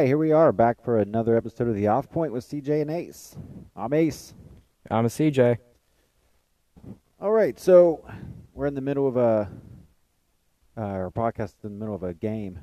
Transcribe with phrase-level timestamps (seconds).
[0.00, 2.90] right, here we are back for another episode of the Off Point with CJ and
[2.90, 3.36] Ace.
[3.76, 4.32] I'm Ace.
[4.90, 5.58] I'm a CJ.
[7.20, 8.02] All right, so
[8.54, 9.50] we're in the middle of a
[10.74, 12.60] uh, our podcast is in the middle of a game.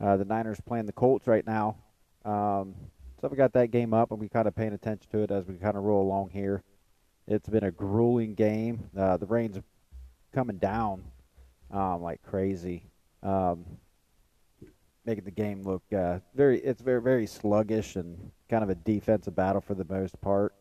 [0.00, 1.76] Uh, the Niners playing the Colts right now.
[2.24, 2.74] Um,
[3.20, 5.46] so we got that game up, and we kind of paying attention to it as
[5.46, 6.64] we kind of roll along here.
[7.28, 8.90] It's been a grueling game.
[8.98, 9.60] Uh, the rain's
[10.34, 11.04] coming down
[11.70, 12.90] um, like crazy,
[13.22, 13.64] um,
[15.06, 16.58] making the game look uh, very.
[16.58, 20.54] It's very very sluggish and kind of a defensive battle for the most part.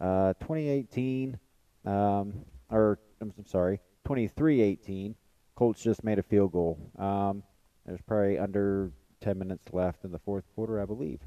[0.00, 1.38] Uh, 2018,
[1.86, 2.34] um,
[2.70, 5.14] or I'm, I'm sorry, 23-18.
[5.54, 6.76] Colts just made a field goal.
[6.98, 7.44] Um,
[7.86, 8.90] there's probably under
[9.20, 11.20] 10 minutes left in the fourth quarter, I believe.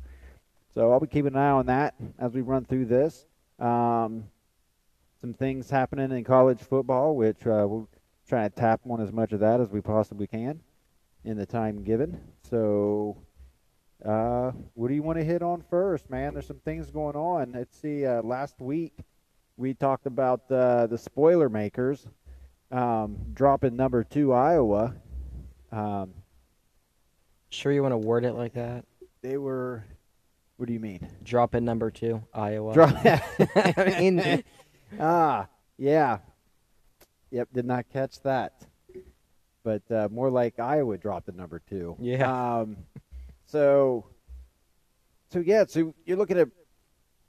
[0.73, 3.25] So I'll be keeping an eye on that as we run through this.
[3.59, 4.25] Um,
[5.21, 7.87] some things happening in college football, which uh, we'll
[8.27, 10.59] try to tap on as much of that as we possibly can
[11.25, 12.19] in the time given.
[12.49, 13.17] So,
[14.03, 16.33] uh, what do you want to hit on first, man?
[16.33, 17.53] There's some things going on.
[17.53, 18.05] Let's see.
[18.05, 18.93] Uh, last week
[19.57, 22.07] we talked about uh, the spoiler makers
[22.71, 24.95] um, dropping number two Iowa.
[25.71, 26.13] Um,
[27.55, 28.83] Sure, you want to word it like that?
[29.21, 29.85] they were.
[30.57, 31.07] What do you mean?
[31.23, 32.73] Drop in number two, Iowa.
[32.73, 32.93] Drop.
[33.05, 34.43] I mean,
[34.99, 36.19] ah, yeah.
[37.31, 38.65] Yep, did not catch that.
[39.65, 41.97] But uh, more like Iowa dropped the number two.
[41.99, 42.59] Yeah.
[42.59, 42.77] Um,
[43.47, 44.05] so,
[45.31, 45.65] so yeah.
[45.67, 46.49] So you're looking at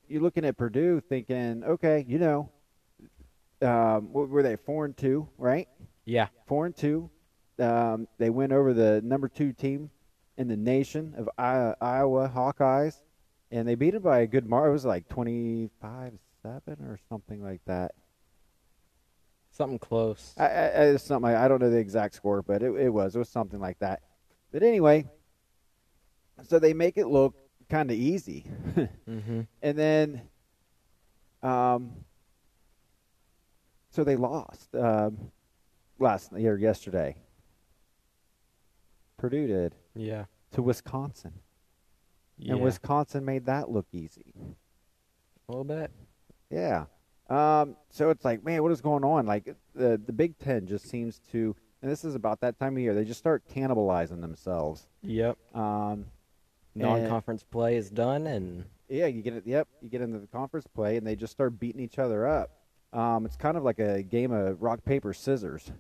[0.07, 2.51] you're looking at Purdue, thinking, okay, you know,
[3.63, 5.67] um, what were they four and two, right?
[6.05, 6.29] yeah.
[6.47, 7.11] Four and two.
[7.59, 9.91] Um, they went over the number two team
[10.37, 13.01] in the nation of I- Iowa Hawkeyes,
[13.51, 14.69] and they beat it by a good mark.
[14.69, 17.93] It was like twenty-five seven or something like that.
[19.57, 20.35] Something close.
[20.37, 20.49] I, I,
[20.93, 23.59] it's something I don't know the exact score, but it, it was it was something
[23.59, 24.03] like that.
[24.53, 25.07] But anyway,
[26.43, 27.35] so they make it look
[27.71, 28.45] kind of easy,
[28.77, 29.41] mm-hmm.
[29.63, 30.23] and then,
[31.43, 31.93] um,
[33.89, 35.33] so they lost um,
[35.99, 37.17] last year yesterday.
[39.17, 40.27] Purdue did Yeah.
[40.53, 41.33] to Wisconsin,
[42.37, 42.53] Yeah.
[42.53, 44.35] and Wisconsin made that look easy.
[45.49, 45.91] a little bit.
[46.51, 46.85] Yeah.
[47.29, 49.27] Um, so it's like, man, what is going on?
[49.27, 52.83] Like the the Big Ten just seems to, and this is about that time of
[52.83, 52.95] year.
[52.95, 54.87] They just start cannibalizing themselves.
[55.03, 55.37] Yep.
[55.55, 56.07] Um,
[56.77, 59.47] Non-conference play is done, and yeah, you get it.
[59.47, 62.51] Yep, you get into the conference play, and they just start beating each other up.
[62.93, 65.71] Um, it's kind of like a game of rock paper scissors.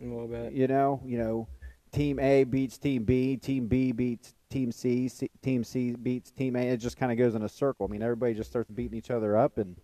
[0.00, 0.52] a little bit.
[0.52, 1.48] You know, you know,
[1.92, 6.56] Team A beats Team B, Team B beats Team C, C Team C beats Team
[6.56, 6.60] A.
[6.60, 7.86] It just kind of goes in a circle.
[7.88, 9.76] I mean, everybody just starts beating each other up, and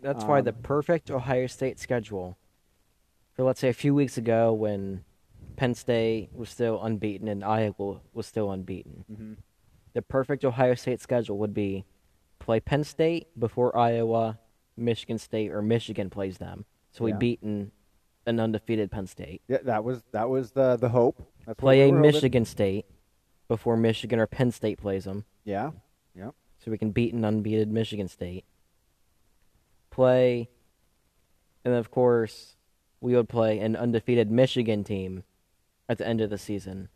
[0.00, 2.36] That's why the Um, perfect Ohio State schedule
[3.32, 5.04] for let's say a few weeks ago when
[5.56, 9.38] Penn State was still unbeaten and Iowa was still unbeaten.
[9.94, 11.84] The perfect Ohio State schedule would be
[12.38, 14.38] play Penn State before Iowa,
[14.76, 16.64] Michigan State, or Michigan plays them.
[16.92, 17.18] So we've Yeah.
[17.18, 17.72] beaten
[18.26, 19.42] an undefeated Penn State.
[19.48, 21.22] yeah, that was that was the the hope.
[21.46, 22.12] That's Play we a were hoping.
[22.12, 22.86] Michigan State
[23.48, 25.24] before Michigan or Penn State plays them.
[25.44, 25.70] Yeah,
[26.14, 26.30] yeah.
[26.58, 28.44] so we can beat an unbeaten Michigan State.
[29.90, 30.48] Play,
[31.64, 32.56] and of course,
[33.00, 35.24] we would play an undefeated Michigan team
[35.88, 36.88] at the end of the season.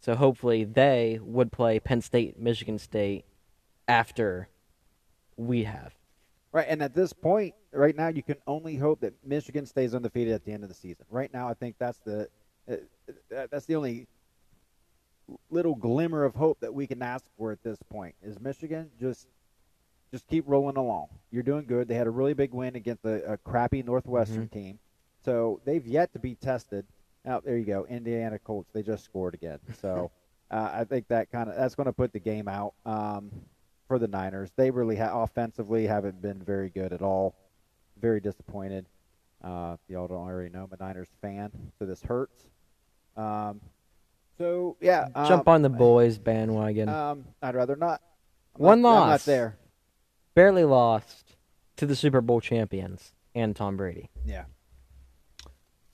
[0.00, 3.24] So hopefully, they would play Penn State, Michigan State
[3.86, 4.48] after
[5.36, 5.94] we have.
[6.52, 10.34] Right, and at this point, right now, you can only hope that Michigan stays undefeated
[10.34, 11.06] at the end of the season.
[11.08, 12.28] Right now, I think that's the
[12.70, 12.76] uh,
[13.50, 14.06] that's the only
[15.50, 18.14] little glimmer of hope that we can ask for at this point.
[18.22, 19.28] Is Michigan just
[20.12, 21.08] just keep rolling along?
[21.30, 21.88] You're doing good.
[21.88, 24.78] They had a really big win against a, a crappy Northwestern team,
[25.24, 26.86] so they've yet to be tested.
[27.24, 28.70] Now, there you go, Indiana Colts.
[28.72, 30.10] They just scored again, so
[30.50, 32.74] uh, I think that kind of that's going to put the game out.
[32.86, 33.30] Um,
[33.92, 34.50] for the Niners.
[34.56, 37.34] They really ha- offensively haven't been very good at all.
[38.00, 38.86] Very disappointed.
[39.44, 42.46] Uh, y'all don't already know, I'm a Niners fan, so this hurts.
[43.18, 43.60] Um,
[44.38, 46.88] so yeah, Jump um, on the boys bandwagon.
[46.88, 48.00] Um, I'd rather not.
[48.56, 49.58] I'm One not, I'm not there.
[50.34, 51.36] Barely lost
[51.76, 54.10] to the Super Bowl champions and Tom Brady.
[54.24, 54.44] Yeah.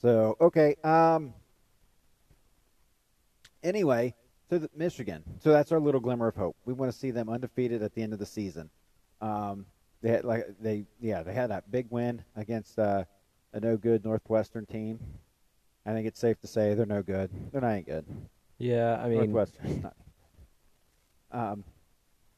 [0.00, 0.76] So okay.
[0.84, 1.34] Um.
[3.62, 4.14] Anyway,
[4.48, 5.24] so the, Michigan.
[5.40, 6.56] So that's our little glimmer of hope.
[6.64, 8.70] We want to see them undefeated at the end of the season.
[9.20, 9.66] Um,
[10.02, 13.04] they had like they yeah they had that big win against uh,
[13.52, 15.00] a no good Northwestern team.
[15.84, 17.30] I think it's safe to say they're no good.
[17.50, 18.04] They're not good.
[18.58, 19.96] Yeah, I mean, Northwestern's not.
[21.30, 21.64] Um,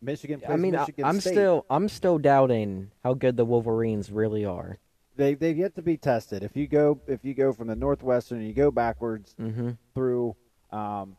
[0.02, 0.42] Michigan.
[0.48, 1.32] I mean, I, Michigan I'm State.
[1.32, 4.78] still, I'm still doubting how good the Wolverines really are.
[5.16, 6.42] they they've yet to be tested.
[6.42, 9.70] If you go if you go from the Northwestern and you go backwards Mm-hmm.
[9.94, 10.36] through
[10.70, 11.16] um,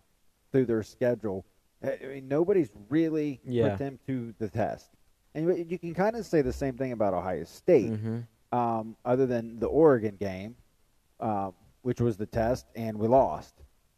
[0.51, 1.45] through their schedule,
[1.83, 3.69] I I mean, nobody's really Yeah.
[3.69, 4.89] put them to the test.
[5.36, 8.27] And you- can kind of say the same thing about Ohio State, Mhm.
[8.51, 10.56] um, other than the Oregon game,
[11.22, 11.54] um,
[11.84, 13.56] which was the test, and we lost.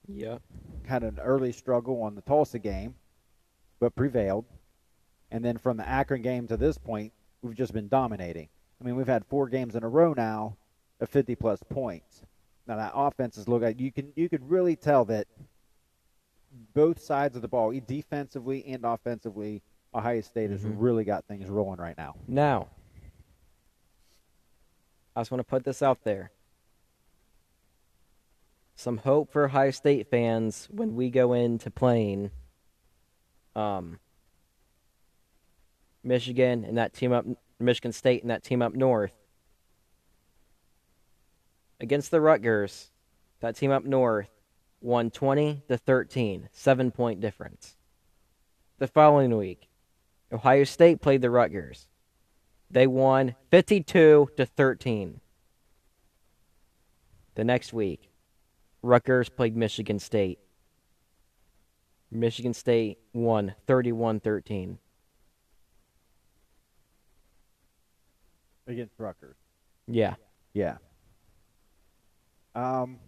[0.08, 0.38] Yeah,
[0.86, 2.94] Had an early struggle on the Tulsa game,
[3.80, 4.46] but prevailed.
[5.34, 8.48] And then from the Akron game to this point, we've just been dominating.
[8.80, 10.56] I mean, we've had four games in a row now
[11.02, 12.22] of 50 plus points.
[12.68, 15.28] Now that offense is look like you can you could really tell that
[16.76, 19.64] both sides of the ball, defensively and offensively,
[19.94, 20.76] Ohio State has Mhm.
[20.78, 22.16] really got things rolling right now.
[22.28, 22.68] Now,
[25.16, 26.32] I just want to put this out there.
[28.76, 32.30] Some hope for Ohio State fans when we go into playing
[33.56, 34.00] um,
[36.04, 37.26] Michigan and that team up,
[37.60, 39.14] Michigan State and that team up north.
[41.80, 42.92] Against the Rutgers,
[43.40, 44.30] that team up north
[44.82, 47.78] won 20 to 13, seven point difference.
[48.80, 49.70] The following week,
[50.32, 51.88] Ohio State played the Rutgers.
[52.70, 55.22] They won 52 to 13.
[57.36, 58.10] The next week,
[58.82, 60.40] Rutgers played Michigan State.
[62.12, 64.78] Michigan State won 31-13.
[68.68, 69.36] Against Rutgers.
[69.88, 70.16] Yeah.
[70.54, 70.78] Yeah.
[72.56, 73.00] Um,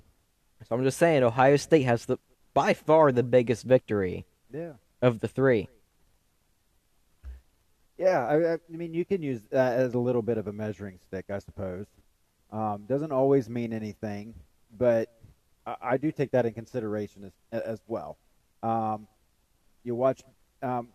[0.67, 2.17] So I'm just saying Ohio State has the
[2.53, 4.73] by far the biggest victory yeah.
[5.01, 5.67] of the 3.
[7.97, 10.53] Yeah, I, I I mean, you can use that as a little bit of a
[10.53, 11.85] measuring stick, I suppose.
[12.51, 14.33] Um, doesn't always mean anything,
[14.77, 15.09] but
[15.65, 18.17] I, I do take that in consideration as as well.
[18.63, 19.07] Um,
[19.83, 20.23] you watch
[20.61, 20.89] um,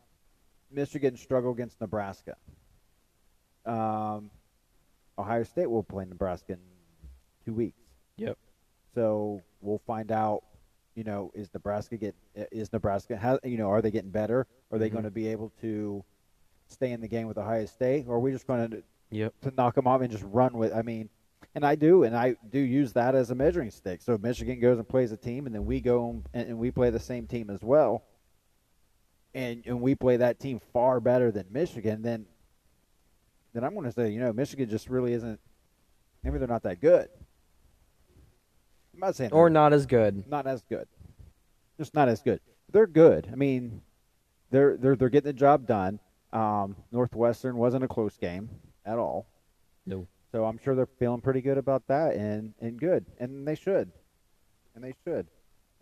[0.71, 2.37] Michigan struggle against Nebraska.
[3.65, 4.31] Um,
[5.21, 6.59] Ohio State will play Nebraska in
[7.45, 7.81] two weeks.
[8.17, 8.37] Yep.
[8.95, 10.43] So we'll find out.
[10.97, 14.47] You know, is Nebraska get is Nebraska how you know are they getting better?
[14.73, 14.93] Are they Mhm.
[14.93, 16.05] going to be able to
[16.67, 19.35] stay in the game with Ohio State, or are we just going to Yep.
[19.43, 20.73] to knock them off and just run with?
[20.75, 21.09] I mean,
[21.55, 24.03] and I do, and I do use that as a measuring stick.
[24.03, 26.71] So if Michigan goes and plays a team, and then we go and, and we
[26.73, 28.03] play the same team as well,
[29.33, 32.27] and and we play that team far better than Michigan, then
[33.53, 35.41] then I'm going to say, you know, Michigan just really isn't.
[36.23, 37.09] Maybe they're not that good.
[38.95, 40.25] I'm not saying Or not as good.
[40.29, 40.87] not as good.
[41.79, 42.41] Just not as good.
[42.73, 43.29] They're good.
[43.33, 43.81] I mean,
[44.51, 45.99] they're they're they're getting the job done.
[46.33, 48.49] Um, Northwestern wasn't a close game
[48.85, 49.27] at all.
[49.87, 50.07] No.
[50.31, 53.91] So I'm sure they're feeling pretty good about that, and and good, and they should,
[54.75, 55.27] and they should.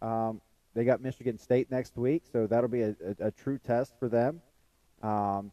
[0.00, 0.40] Um,
[0.74, 4.08] they got Michigan State next week, so that'll be a, a, a true test for
[4.08, 4.40] them.
[5.02, 5.50] Um,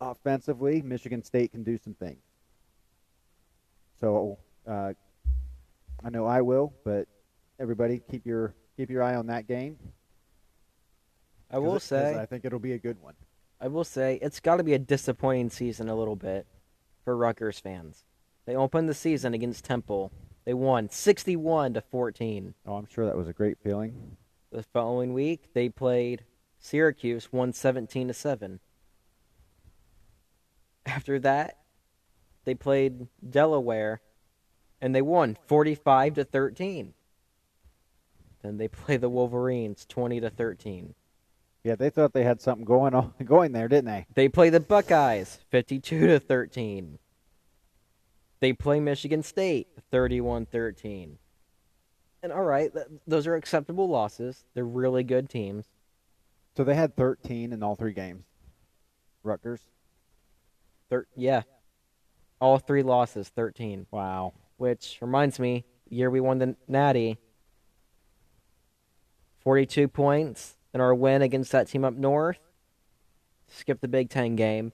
[0.00, 2.22] offensively, Michigan State can do some things.
[4.00, 4.92] So uh,
[6.02, 7.06] I know I will, but
[7.58, 9.76] everybody keep your keep your eye on that game.
[11.50, 13.14] I will it- say I think it'll be a good one.
[13.60, 16.46] I will say it's got to be a disappointing season a little bit
[17.04, 18.04] for Rutgers fans.
[18.46, 20.10] They opened the season against Temple.
[20.46, 22.54] They won 61 to 14.
[22.64, 24.16] Oh, I'm sure that was a great feeling.
[24.50, 26.24] The following week, they played
[26.58, 28.60] Syracuse, won 17 to 7.
[30.90, 31.58] After that,
[32.44, 34.00] they played Delaware
[34.80, 36.94] and they won 45 to 13.
[38.42, 40.94] Then they play the Wolverines 20 to 13.
[41.62, 44.06] Yeah, they thought they had something going on going there, didn't they?
[44.14, 46.98] They play the Buckeyes 52 to 13.
[48.40, 51.16] They play Michigan State 31-13.
[52.22, 54.44] And all right, th- those are acceptable losses.
[54.54, 55.66] They're really good teams.
[56.56, 58.24] So they had 13 in all three games.
[59.22, 59.60] Rutgers.
[60.90, 61.42] Thir- yeah.
[62.40, 64.32] All three losses 13, Wow.
[64.58, 67.18] which reminds me, year we won the Natty
[69.40, 72.38] 42 points in our win against that team up north.
[73.48, 74.72] Skip the Big 10 game.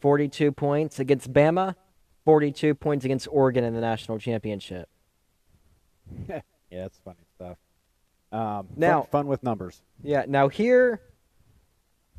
[0.00, 1.76] 42 points against Bama,
[2.24, 4.88] 42 points against Oregon in the national championship.
[6.28, 7.56] yeah, that's funny stuff.
[8.32, 9.80] Um, Now- fun, fun with numbers.
[10.02, 11.00] Yeah, now here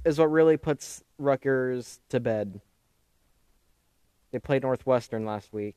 [0.06, 2.62] is what really puts Rutgers to bed.
[4.32, 5.76] They played Northwestern last week.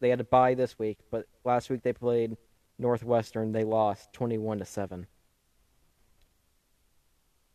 [0.00, 2.36] They had to bye this week, but last week they played
[2.78, 3.52] Northwestern.
[3.52, 5.06] They lost 21 to 7.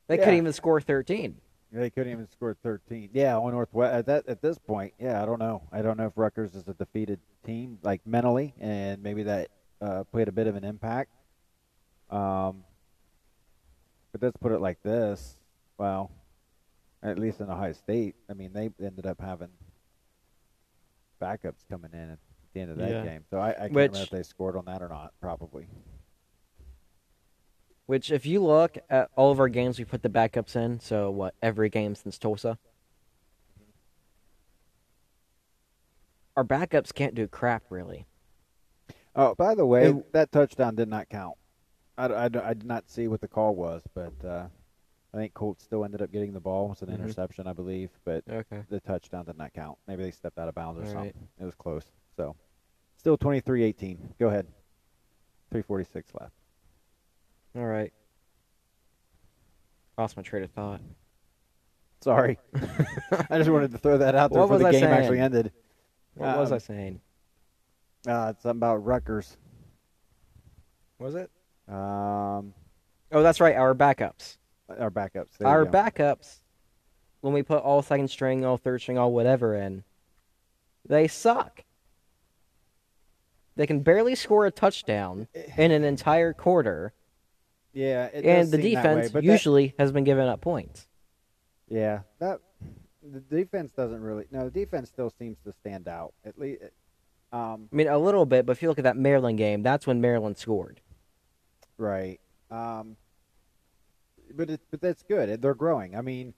[0.07, 0.23] They Yeah.
[0.23, 1.41] couldn't even score 13.
[1.71, 3.11] They couldn't even score 13.
[3.13, 4.93] Yeah, on Northwest at that at this point.
[4.97, 5.67] Yeah, I don't know.
[5.71, 9.51] I don't know if Rutgers is a defeated team, like mentally, and maybe that
[9.81, 11.11] uh, played a bit of an impact.
[12.09, 12.63] Um,
[14.11, 15.37] but let's put it like this.
[15.79, 16.11] Well,
[17.01, 19.47] at least in Ohio State, I mean, they ended up having
[21.21, 22.19] backups coming in at
[22.53, 23.03] the end of that Yeah.
[23.03, 23.23] game.
[23.29, 25.13] So I, I can't Which- remember if they scored on that or not.
[25.21, 25.67] Probably.
[27.85, 30.79] Which, if you look at all of our games, we put the backups in.
[30.81, 31.33] So what?
[31.41, 32.59] Every game since Tulsa.
[36.37, 38.05] Our backups can't do crap really.
[39.15, 41.35] Oh, by the way, that touchdown did not count.
[41.97, 44.47] I, I, I did not see what the call was, but uh,
[45.13, 46.67] I think Colts still ended up getting the ball.
[46.67, 46.95] It was an Mhm.
[46.95, 48.63] interception, I believe, but Okay.
[48.69, 49.79] the touchdown did not count.
[49.87, 51.13] Maybe they stepped out of bounds or All something.
[51.19, 51.29] right.
[51.39, 51.91] It was close.
[52.15, 52.35] So,
[52.97, 54.13] still 23-18.
[54.19, 54.45] Go ahead.
[55.51, 56.35] 346 left.
[57.55, 57.91] All right.
[59.97, 60.81] Lost my train of thought.
[62.01, 62.37] Sorry.
[63.29, 64.93] I just wanted to throw that out there What before was the I game saying?
[64.93, 65.51] actually ended.
[66.13, 67.01] What was Um, I saying?
[68.07, 69.37] Uh, it's something about Rutgers.
[70.99, 71.31] Was it?
[71.67, 72.53] Um,
[73.11, 73.55] Oh, that's right.
[73.55, 74.37] Our backups.
[74.77, 75.37] Our backups.
[75.37, 76.37] There our backups.
[77.21, 79.83] When we put all second string, all third string, all whatever in,
[80.87, 81.63] they suck.
[83.55, 86.93] They can barely score a touchdown in an entire quarter,
[87.73, 90.87] Yeah, it and the that way, defense but that- usually has been giving up points.
[91.67, 92.39] Yeah, that
[93.03, 94.25] the defense doesn't really.
[94.31, 96.13] No, the defense still seems to stand out.
[96.25, 96.61] At least,
[97.33, 99.85] um, I mean, a little bit, but if you look at that Maryland game, that's
[99.85, 100.79] when Maryland scored.
[101.77, 102.19] right.
[102.49, 102.95] Um,
[104.35, 105.41] but it, but that's good.
[105.41, 105.95] They're growing.
[105.95, 106.33] I mean,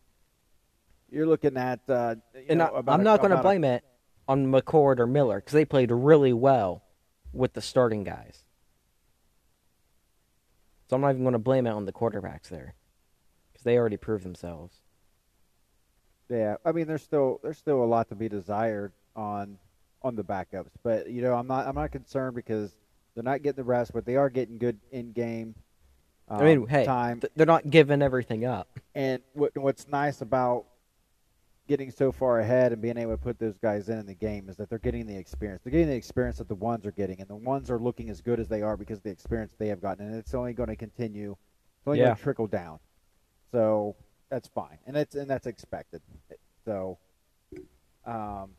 [1.10, 1.80] you're looking at.
[1.88, 3.84] Uh, you And know, I, about I'm not going to about a- blame it
[4.28, 6.84] on McCord or Miller because they played really well
[7.34, 8.46] with the starting guys.
[10.90, 12.76] So I'm not even going to blame it on the quarterbacks there
[13.52, 14.82] because they already proved themselves.
[16.30, 19.58] Yeah, I mean, there's still there's still a lot to be desired on
[20.02, 22.74] on the backups, but you know, I'm not I'm not concerned because
[23.14, 25.56] they're not getting the rest, but they are getting good in game.
[26.40, 27.20] I mean, hey, time.
[27.20, 28.68] th- they're not giving everything up.
[28.96, 30.66] And what, what's nice about
[31.68, 34.50] getting so far ahead and being able to put those guys in in the game
[34.50, 35.62] is that they're getting the experience.
[35.64, 38.22] They're getting the experience that the ones are getting, and the ones are looking as
[38.22, 40.70] good as they are because of the experience they have gotten, and it's only going
[40.70, 41.32] to continue.
[41.80, 42.06] It's only Yeah.
[42.08, 42.80] going to trickle down.
[43.52, 43.96] So
[44.30, 46.02] that's fine, and that's and that's expected.
[46.66, 46.98] So,
[48.06, 48.52] um,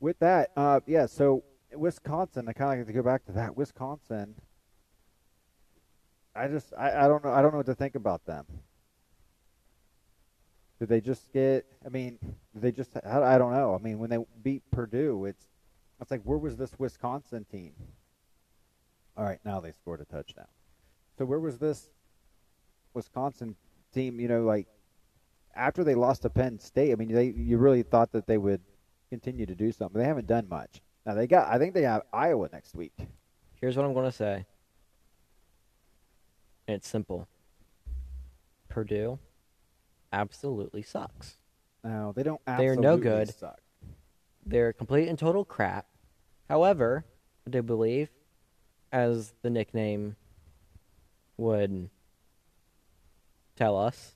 [0.00, 1.06] with that, uh, yeah.
[1.06, 1.42] So
[1.74, 3.56] Wisconsin, I kind of like to go back to that.
[3.56, 4.34] Wisconsin,
[6.34, 8.46] I just, I, I don't know, I don't know what to think about them.
[10.78, 11.66] Did they just get?
[11.84, 12.18] I mean,
[12.54, 12.92] they just?
[13.04, 13.74] I don't know.
[13.74, 15.46] I mean, when they beat Purdue, it's,
[16.00, 17.72] it's like where was this Wisconsin team?
[19.16, 20.48] All right, now they scored a touchdown.
[21.16, 21.88] So where was this
[22.96, 23.54] Wisconsin
[23.92, 24.18] team?
[24.18, 24.66] You know, like
[25.56, 26.92] after they lost to Penn State.
[26.92, 28.60] I mean, they you really thought that they would
[29.08, 30.00] continue to do something.
[30.00, 30.82] They haven't done much.
[31.04, 31.48] Now they got.
[31.48, 32.94] I think they have Iowa next week.
[33.60, 34.44] Here's what I'm going to say.
[36.68, 37.28] And it's simple.
[38.68, 39.18] Purdue
[40.12, 41.38] absolutely sucks.
[41.82, 42.40] No, they don't.
[42.46, 43.32] They are no good.
[43.34, 43.60] Suck.
[44.44, 45.86] They're complete and total crap.
[46.48, 47.04] However,
[47.46, 48.10] I do believe,
[48.92, 50.16] as the nickname
[51.36, 51.90] would
[53.56, 54.14] tell us,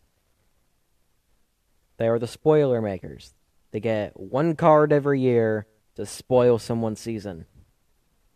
[1.97, 3.35] they are the spoiler makers.
[3.73, 5.67] They get one card every year
[5.97, 7.47] to spoil someone's season.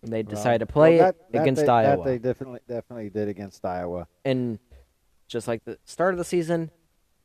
[0.03, 1.97] And they decide to play well, it that- that against they, Iowa.
[1.97, 4.07] That they definitely definitely did against Iowa.
[4.25, 4.59] and
[5.27, 6.71] just like the start of the season,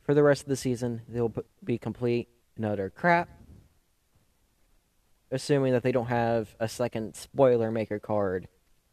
[0.02, 1.34] for the rest of the season, they'll
[1.64, 3.30] be complete and utter crap.
[5.32, 8.48] Assuming that they don't have a second spoiler maker card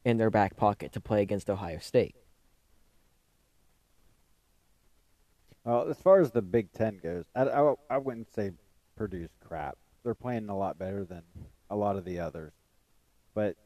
[0.05, 2.17] in their back pocket to play against Ohio State.
[5.67, 8.53] Well, as far as the Big Ten goes, I, I, I wouldn't say
[8.97, 9.77] Purdue's crap.
[10.05, 11.23] They're playing a lot better than
[11.69, 12.53] a lot of the others.
[13.35, 13.57] But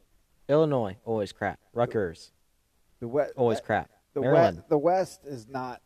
[0.48, 1.60] Illinois, always crap.
[1.74, 2.32] Rutgers,
[3.00, 3.90] the West, always crap.
[4.14, 4.56] the Maryland.
[4.56, 5.82] West, the West is not.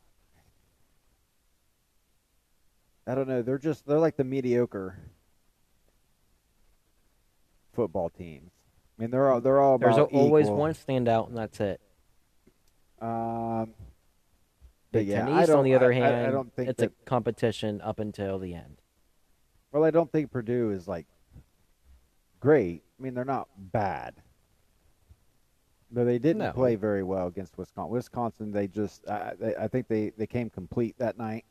[3.09, 3.42] I don't know.
[3.42, 4.97] They're just they're like the mediocre
[7.75, 8.52] football teams.
[8.97, 10.59] I mean, they're all they're all There's always equal.
[10.59, 11.80] one standout, and that's it.
[13.02, 13.75] Um,
[14.95, 16.93] Big yeah, Ten East, on the other I- I- hand, I don't think it's that-
[16.93, 18.81] a competition up until the end.
[19.73, 21.07] Well, I don't think Purdue is like
[22.41, 22.83] great.
[22.99, 24.15] I mean, they're not bad,
[25.91, 26.53] but they didn't No.
[26.53, 27.91] play very well against Wisconsin.
[27.93, 31.45] Wisconsin, they just, I, they, I think they, they came complete that night,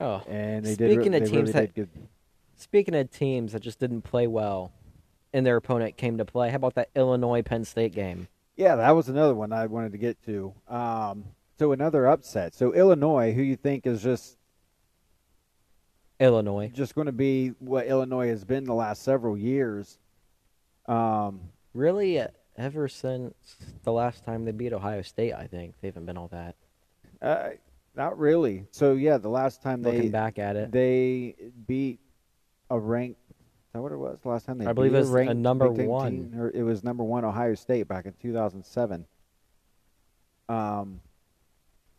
[0.00, 0.92] Oh, and they did.
[0.92, 1.88] Speaking re- of they teams really that- good.
[2.56, 4.72] Speaking of teams that just didn't play well
[5.32, 8.28] and their opponent came to play, how about that Illinois Penn State game?
[8.56, 10.52] Yeah, that was another one I wanted to get to.
[10.68, 11.24] Um,
[11.58, 12.54] so another upset.
[12.54, 14.36] So Illinois, who you think is just
[16.20, 16.70] Illinois.
[16.72, 19.98] just going to be what Illinois has been the last several years.
[20.86, 21.40] Um,
[21.74, 25.32] Really, uh, ever since the last time they beat Ohio State.
[25.32, 26.54] I think they haven't been all that.
[27.20, 27.50] Uh,
[27.96, 28.66] not really.
[28.70, 31.34] So yeah, the last time Looking they looking back at it, they
[31.66, 32.00] beat
[32.70, 33.20] a ranked.
[33.30, 34.18] Is that what it was?
[34.22, 36.30] The last time they I believe it was a ranked number one.
[36.30, 36.40] team?
[36.40, 39.06] or it was number one Ohio State back in 2007.
[40.48, 41.00] Um,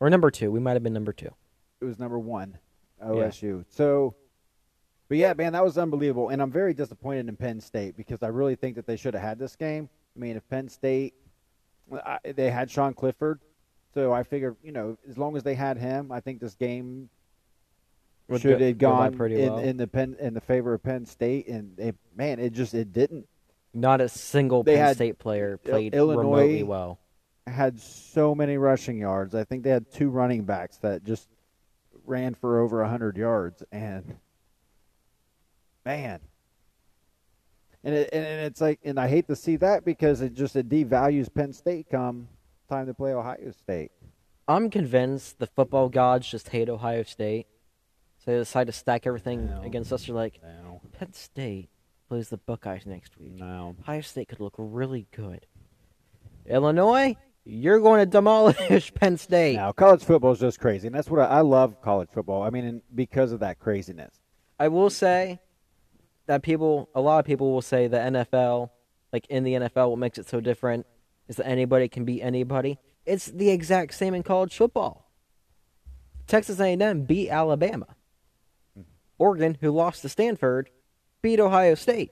[0.03, 0.51] or number two.
[0.51, 1.29] We might have been number two.
[1.79, 2.57] it was number one
[3.01, 3.63] OSU.
[3.69, 4.15] So,
[5.07, 8.27] but yeah, man, that was unbelievable, and I'm very disappointed in Penn State because I
[8.27, 9.88] really think that they should have had this game.
[10.13, 11.13] I mean, if Penn State,
[11.93, 13.39] I, they had Sean Clifford,
[13.93, 17.10] so I figured, you know, as long as they had him, I think this game
[18.27, 19.60] Would should have gone pretty in, well.
[19.60, 22.91] in the Penn in the favor of Penn State, and it, man, it just it
[22.91, 23.25] didn't.
[23.74, 27.00] Not a single They Penn State player played Illinois- remotely well.
[27.47, 29.35] Had so many rushing yards.
[29.35, 31.27] I think they had two running backs that just
[32.05, 34.15] ran for over hundred yards, and
[35.85, 36.19] man,
[37.83, 40.69] and it, and it's like, and I hate to see that because it just it
[40.69, 42.27] devalues Penn State come
[42.69, 43.91] time to play Ohio State.
[44.47, 47.47] I'm convinced the football gods just hate Ohio State.
[48.19, 49.62] So they decide to stack everything No.
[49.63, 50.05] against us.
[50.05, 51.69] They're like, No, Penn State
[52.07, 53.33] plays the Buckeyes next week.
[53.33, 53.75] no.
[53.81, 55.45] Ohio State could look really good.
[56.45, 59.55] Illinois, you're going to demolish Penn State.
[59.55, 61.81] Now, college football is just crazy, and that's what I, I love.
[61.81, 62.43] College football.
[62.43, 64.19] I mean, and because of that craziness.
[64.59, 65.39] I will say
[66.27, 68.69] that people, a lot of people will say the NFL,
[69.12, 70.85] like in the NFL, what makes it so different
[71.27, 72.79] is that anybody can beat anybody.
[73.05, 75.12] It's the exact same in college football.
[76.27, 77.88] Texas A&M beat Alabama.
[78.77, 78.89] Mm-hmm.
[79.17, 80.69] Oregon, who lost to Stanford,
[81.21, 82.12] beat Ohio State.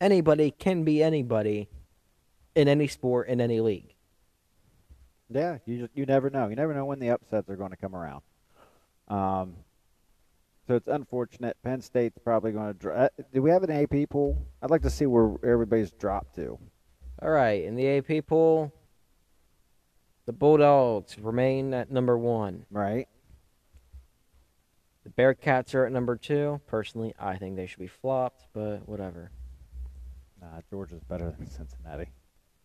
[0.00, 1.68] Anybody can be anybody
[2.54, 3.91] in any sport in any league.
[5.34, 6.48] Yeah, you just you never know.
[6.48, 8.22] You never know when the upsets are going to come around.
[9.08, 9.56] Um,
[10.66, 11.56] so it's unfortunate.
[11.62, 12.78] Penn State's probably going to.
[12.78, 14.46] Dro- uh, do we have an AP pool?
[14.62, 16.58] I'd like to see where everybody's dropped to.
[17.20, 18.72] All right, in the AP poll,
[20.26, 22.64] the Bulldogs remain at number one.
[22.70, 23.08] Right?
[25.04, 26.60] The Bearcats are at number two.
[26.66, 29.32] Personally, I think they should be flopped, but whatever.
[30.40, 32.10] Nah, Georgia's better than Cincinnati.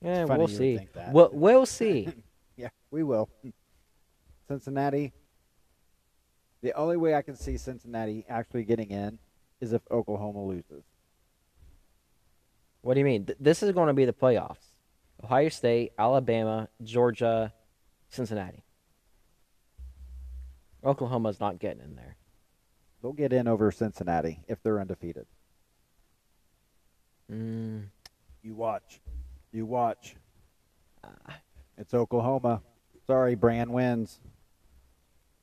[0.01, 0.80] Yeah, we'll see.
[1.12, 2.10] We'll, we'll see.
[2.57, 3.29] Yeah, we will.
[4.47, 5.13] Cincinnati.
[6.61, 9.19] The only way I can see Cincinnati actually getting in
[9.61, 10.83] is if Oklahoma loses.
[12.81, 13.25] what do you mean?
[13.25, 14.65] Th- This is going to be the playoffs.
[15.23, 17.53] Ohio State, Alabama, Georgia,
[18.09, 18.63] Cincinnati.
[20.83, 22.17] Oklahoma's not getting in there.
[23.01, 25.25] They'll get in over Cincinnati if they're undefeated.
[27.31, 27.87] Mm,
[28.41, 28.99] You watch.
[29.51, 30.15] You watch.
[31.77, 32.61] It's Oklahoma.
[33.05, 34.19] Sorry, Brand wins.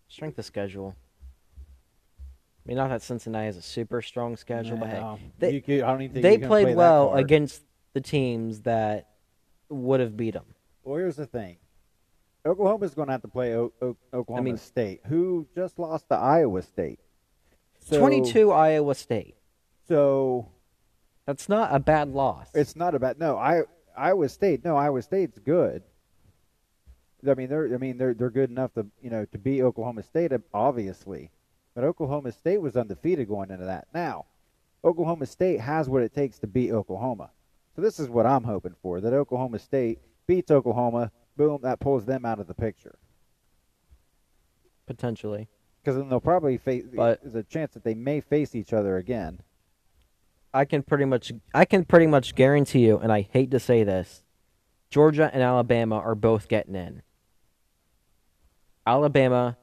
[0.08, 0.94] strength of schedule.
[1.58, 5.90] I mean, not that Cincinnati has a super strong schedule, but hey, they- could- I
[5.90, 7.62] don't even think they played play well against
[7.94, 9.08] the teams that
[9.68, 10.44] would have beat them.
[10.84, 11.56] Well, here's the thing.
[12.46, 16.14] Oklahoma's going to have to play o- o- Oklahoma mean- State, who just lost to
[16.16, 17.00] Iowa State.
[17.80, 19.36] So, 22 Iowa State.
[19.88, 20.48] So
[21.26, 22.50] That's not a bad loss.
[22.54, 23.36] it's not a bad no.
[23.36, 23.62] I
[23.96, 24.64] Iowa State.
[24.64, 25.82] No, Iowa State's good.
[27.28, 30.02] I mean, they're I mean they're they're good enough to you know to beat Oklahoma
[30.02, 31.30] State obviously,
[31.74, 33.86] but Oklahoma State was undefeated going into that.
[33.94, 34.26] Now,
[34.84, 37.30] Oklahoma State has what it takes to beat Oklahoma.
[37.76, 41.10] So this is what I'm hoping for: that Oklahoma State beats Oklahoma.
[41.36, 42.96] Boom, that pulls them out of the picture.
[44.86, 45.48] potentially.
[45.82, 46.84] Because then they'll probably face.
[46.94, 49.40] But- There's a chance that they may face each other again.
[50.52, 53.82] I can pretty much I can pretty much guarantee you, and I hate to say
[53.82, 54.22] this,
[54.88, 57.02] Georgia and Alabama are both getting in.
[58.86, 59.56] Alabama,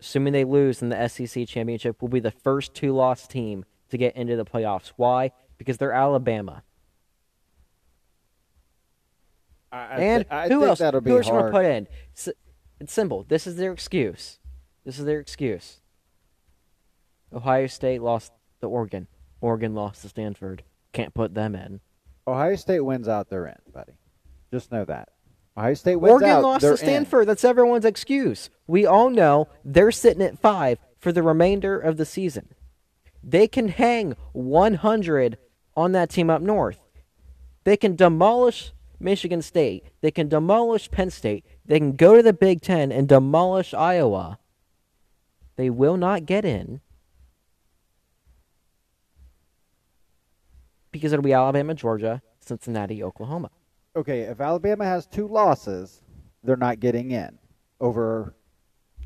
[0.00, 3.96] assuming they lose in the SEC championship, will be the first two loss team to
[3.96, 4.92] get into the playoffs.
[4.96, 5.32] Why?
[5.56, 6.62] Because they're Alabama.
[9.70, 10.78] I, and thi- I who think else?
[10.78, 11.52] That'll be who else you hard.
[11.52, 11.88] want to put in?
[12.16, 12.28] S-
[12.80, 13.24] It's simple.
[13.28, 14.38] This is their excuse.
[14.84, 15.80] This is their excuse.
[17.32, 19.06] Ohio State lost to Oregon.
[19.40, 20.62] Oregon lost to Stanford.
[20.92, 21.80] Can't put them in.
[22.26, 23.92] Ohio State wins out, they're in, buddy.
[24.52, 25.10] Just know that.
[25.58, 27.26] Ohio State wins Oregon out, lost to Stanford.
[27.26, 28.48] That's everyone's excuse.
[28.68, 32.54] We all know they're sitting at five for the remainder of the season.
[33.24, 35.36] They can hang 100
[35.76, 36.78] on that team up north.
[37.64, 39.84] They can demolish Michigan State.
[40.00, 41.44] They can demolish Penn State.
[41.66, 44.38] They can go to the Big Ten and demolish Iowa.
[45.56, 46.80] They will not get in
[50.92, 53.50] because it'll be Alabama, Georgia, Cincinnati, Oklahoma.
[53.96, 56.02] Okay, if Alabama has two losses,
[56.44, 57.38] they're not getting in
[57.80, 58.34] over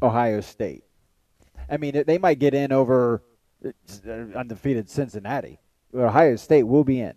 [0.02, 0.84] Ohio State.
[1.70, 3.22] I mean, they might get in over
[3.64, 5.58] uh, undefeated Cincinnati.
[5.92, 7.14] But Ohio State will be in.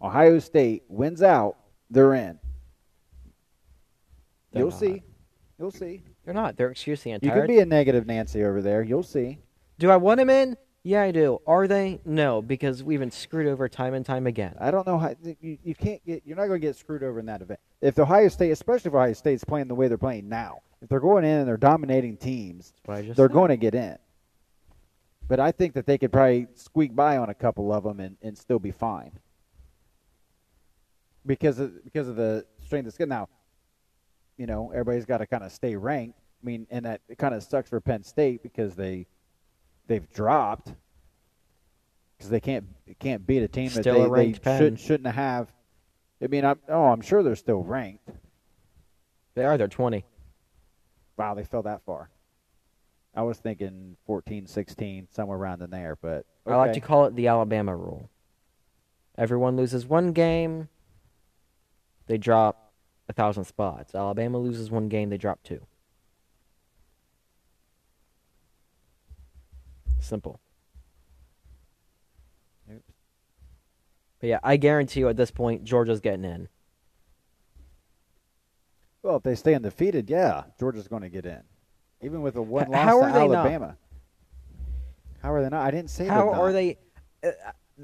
[0.00, 1.56] Ohio State wins out,
[1.90, 2.38] they're in.
[4.52, 4.78] They're You'll not.
[4.80, 5.02] see.
[5.58, 6.02] You'll see.
[6.24, 6.56] They're not.
[6.56, 7.40] They're excusing the You entire.
[7.42, 8.82] could be a negative Nancy over there.
[8.82, 9.38] You'll see.
[9.78, 10.56] Do I want them in?
[10.86, 11.40] Yeah, I do.
[11.48, 11.98] Are they?
[12.04, 14.54] No, because we've been screwed over time and time again.
[14.60, 16.22] I don't know how you, you can't get.
[16.24, 17.58] You're not going to get screwed over in that event.
[17.80, 21.00] If Ohio State, especially if Ohio State's playing the way they're playing now, if they're
[21.00, 23.32] going in and they're dominating teams, That's what I just they're said.
[23.32, 23.98] going to get in.
[25.26, 28.16] But I think that they could probably squeak by on a couple of them and,
[28.22, 29.10] and still be fine.
[31.26, 33.08] Because of, because of the strength of skill.
[33.08, 33.28] Now,
[34.38, 36.20] you know, everybody's got to kind of stay ranked.
[36.40, 39.08] I mean, and that it kind of sucks for Penn State because they
[39.86, 40.72] they've dropped
[42.16, 42.66] because they can't
[42.98, 44.58] can't beat a team that Still they, they Penn.
[44.58, 45.52] should, shouldn't have.
[46.22, 48.08] I mean, I'm, oh, I'm sure they're still ranked.
[49.34, 49.58] They are.
[49.58, 50.04] They're 20.
[51.18, 52.10] Wow, they fell that far.
[53.14, 57.16] I was thinking 14, 16, somewhere around in there, but I like to call it
[57.16, 58.10] the Alabama rule.
[59.16, 60.68] Everyone loses one game,
[62.06, 62.74] they drop
[63.08, 63.94] a thousand spots.
[63.94, 65.66] Alabama loses one game, they drop two.
[70.00, 70.40] Simple.
[72.72, 72.82] Oops.
[74.20, 76.48] But yeah, I guarantee you at this point, Georgia's getting in.
[79.02, 81.42] Well, if they stay undefeated, yeah, Georgia's going to get in,
[82.02, 83.16] even with a one H- loss how to not?
[83.16, 83.76] Alabama.
[85.22, 85.64] How are they not?
[85.64, 86.78] I didn't say How are they?
[87.24, 87.30] Uh,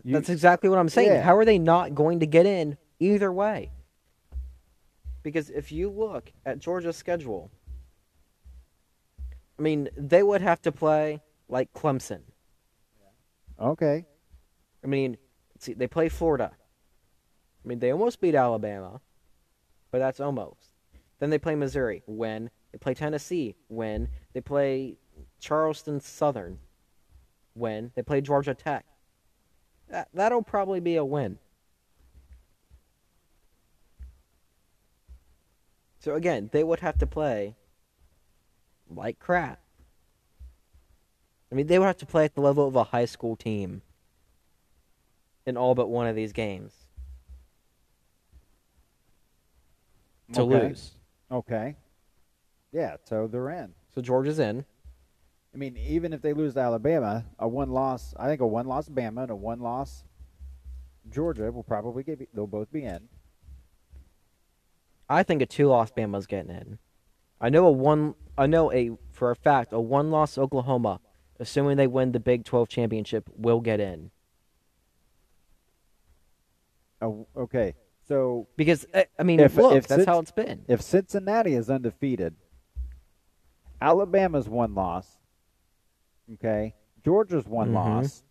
[0.05, 1.11] You- that's exactly what I'm saying.
[1.12, 1.22] Yeah.
[1.22, 3.70] How are they not going to get in either way?
[5.22, 7.51] Because if you look at Georgia's schedule,
[9.59, 11.20] I mean, they would have to play
[11.52, 12.22] like Clemson.
[13.60, 14.06] Okay.
[14.82, 15.18] I mean,
[15.58, 16.50] see, they play Florida.
[16.52, 19.00] I mean, they almost beat Alabama,
[19.92, 20.72] but that's almost.
[21.20, 24.96] Then they play Missouri, When They play Tennessee, When They play
[25.38, 26.58] Charleston Southern,
[27.52, 28.86] When They play Georgia Tech.
[29.88, 31.38] That, that'll probably be a win.
[36.00, 37.54] So again, they would have to play
[38.88, 39.60] like crap.
[41.52, 43.82] I mean, they would have to play at the level of a high school team
[45.44, 46.72] in all but one of these games
[50.32, 50.68] to okay.
[50.68, 50.92] lose.
[51.30, 51.76] Okay.
[52.72, 53.74] Yeah, so they're in.
[53.94, 54.64] So Georgia's in.
[55.54, 58.66] I mean, even if they lose to Alabama, a one loss, I think a one
[58.66, 60.04] loss Bama and a one loss
[61.10, 62.34] Georgia will probably get.
[62.34, 63.10] They'll both be in.
[65.06, 66.78] I think a two-loss Bama's getting in.
[67.38, 68.14] I know a one.
[68.38, 71.00] I know a for a fact a one-loss Oklahoma,
[71.42, 74.11] assuming they win the Big 12 championship, will get in
[77.00, 77.74] Oh, okay.
[78.07, 78.87] So because
[79.18, 80.64] I mean, If- look, if that's how it's been.
[80.68, 82.37] if Cincinnati is undefeated,
[83.81, 85.18] Alabama's one loss.
[86.35, 86.74] Okay,
[87.05, 87.74] Georgia's one Mhm.
[87.74, 88.22] loss.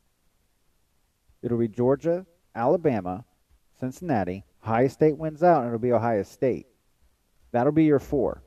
[1.42, 3.26] It'll be Georgia, Alabama,
[3.78, 4.46] Cincinnati.
[4.64, 6.68] Ohio State wins out, and it'll be Ohio State.
[7.52, 8.42] That'll be your four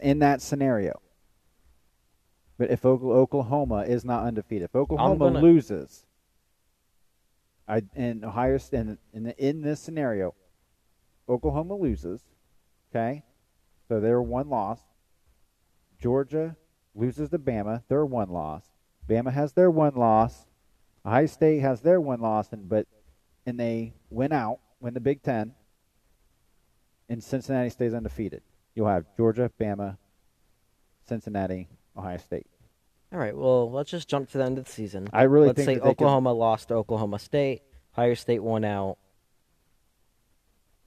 [0.00, 1.00] in that scenario.
[2.56, 6.06] But if Oklahoma is not undefeated, if Oklahoma gonna- loses,
[7.66, 10.34] I and Ohio State in in, in this scenario,
[11.28, 12.22] Oklahoma loses.
[12.90, 13.24] Okay,
[13.88, 14.80] so they're one loss.
[15.98, 16.56] Georgia
[16.94, 18.70] loses to Bama, they're one loss.
[19.08, 20.46] Bama has their one loss.
[21.04, 22.86] Ohio State has their one loss, and but
[23.46, 25.54] and they win out, win the Big Ten,
[27.08, 28.42] and Cincinnati stays undefeated.
[28.74, 29.98] You'll have Georgia, Bama,
[31.06, 32.46] Cincinnati, Ohio State.
[33.12, 35.08] All right, well, let's just jump to the end of the season.
[35.12, 37.62] I really let's think say that they can- Oklahoma lost to Oklahoma State.
[37.96, 38.98] Ohio State won out,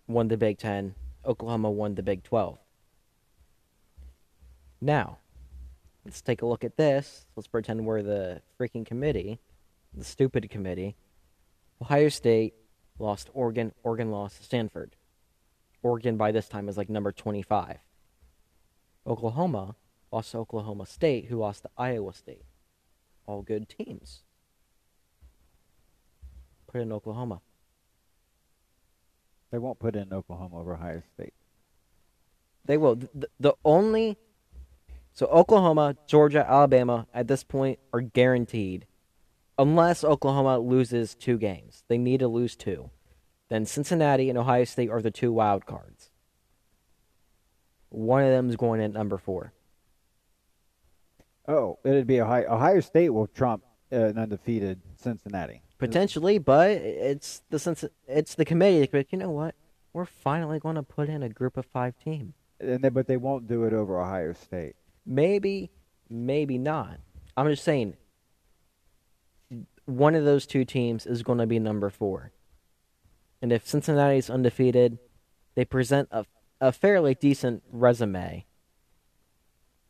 [0.08, 0.96] won the Big Ten.
[1.26, 2.60] Oklahoma won the Big Twelve.
[4.82, 5.18] Now,
[6.06, 7.26] let's take a look at this.
[7.36, 9.40] Let's pretend we're the freaking committee,
[9.94, 10.96] the stupid committee.
[11.82, 12.54] Ohio State
[13.00, 13.72] lost Oregon.
[13.84, 14.96] Oregon lost Stanford.
[15.82, 17.78] Oregon by this time is like number twenty-five.
[19.06, 19.76] Oklahoma
[20.12, 22.46] lost to Oklahoma State, who lost to Iowa State.
[23.26, 24.24] All good teams.
[26.68, 27.42] Put in Oklahoma.
[29.52, 31.34] They won't put in Oklahoma over Ohio State.
[32.66, 32.96] They will.
[32.96, 34.18] The, the only.
[35.14, 38.86] So Oklahoma, Georgia, Alabama at this point are guaranteed.
[39.58, 41.84] Unless Oklahoma loses two games.
[41.88, 42.92] They need to lose two.
[43.50, 46.12] Then Cincinnati and Ohio State are the two wild cards.
[47.90, 49.54] One of them is going in at number four.
[51.48, 52.54] Oh, it'd be Ohio.
[52.54, 55.62] Ohio State will trump an undefeated Cincinnati.
[55.78, 58.86] Potentially, but it's the sense it's the committee.
[58.88, 59.56] be like, you know what?
[59.94, 62.34] We're finally going to put in a group of five team.
[62.60, 64.76] And they, but they won't do it over Ohio State.
[65.06, 65.70] Maybe,
[66.10, 67.00] maybe not.
[67.36, 67.96] I'm just saying.
[69.86, 72.34] One of those two teams is going to be number four,
[73.42, 74.98] and if Cincinnati's undefeated,
[75.56, 76.26] they present a
[76.60, 78.46] a fairly decent resume.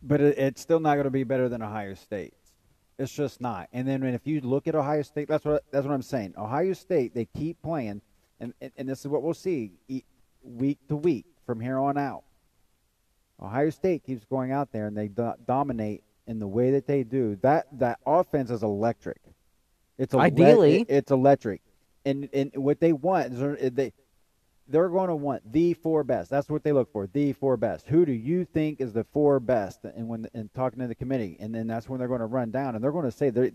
[0.03, 2.33] But it, it's still not going to be better than Ohio State.
[2.99, 3.67] It's just not.
[3.73, 6.33] And then if you look at Ohio State, that's what that's what I'm saying.
[6.37, 8.01] Ohio State, they keep playing,
[8.39, 9.71] and and, and this is what we'll see
[10.43, 12.23] week to week from here on out.
[13.41, 17.03] Ohio State keeps going out there and they do- dominate in the way that they
[17.03, 17.37] do.
[17.41, 19.21] That that offense is electric.
[19.97, 21.61] It's ele- ideally it's electric,
[22.05, 23.93] and and what they want is they
[24.67, 26.29] they're going to want the four best.
[26.29, 27.87] That's what they look for, the four best.
[27.87, 29.83] Who do you think is the four best?
[29.83, 32.51] And when and talking to the committee, and then that's when they're going to run
[32.51, 33.51] down, and they're going to say they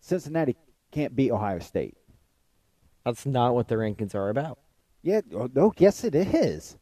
[0.00, 0.56] Cincinnati
[0.90, 1.96] can't beat Ohio State.
[3.04, 4.58] That's not what the rankings are about.
[5.02, 6.76] Yeah, oh, no, yes, it is.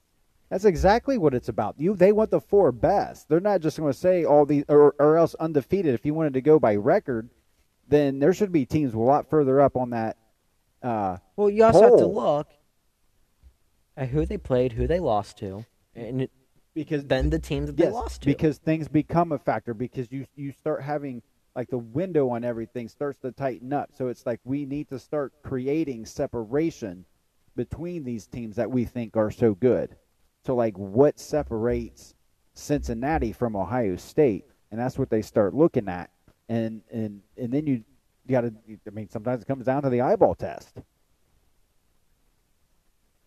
[0.51, 1.77] That's exactly what it's about.
[1.79, 3.29] You, they want the four best.
[3.29, 5.95] They're not just going to say all these, or, or else undefeated.
[5.95, 7.31] If you wanted to go by record,
[7.89, 10.17] then there should be teams a lot further up on that.
[10.83, 11.91] Uh, well, you also poll.
[11.91, 12.49] have to look
[14.07, 16.31] who they played, who they lost to, and it,
[16.75, 18.27] because then the teams that yes, they lost to.
[18.27, 21.23] Because things become a factor because you you start having
[21.57, 23.91] like the window on everything starts to tighten up.
[23.97, 27.05] So it's like we need to start creating separation
[27.57, 29.97] between these teams that we think are so good.
[30.45, 32.15] So like what separates
[32.55, 34.45] Cincinnati from Ohio State?
[34.71, 36.11] And that's what they start looking at.
[36.49, 37.85] And and and then you
[38.27, 38.55] you got to
[38.87, 40.79] I mean sometimes it comes down to the eyeball test.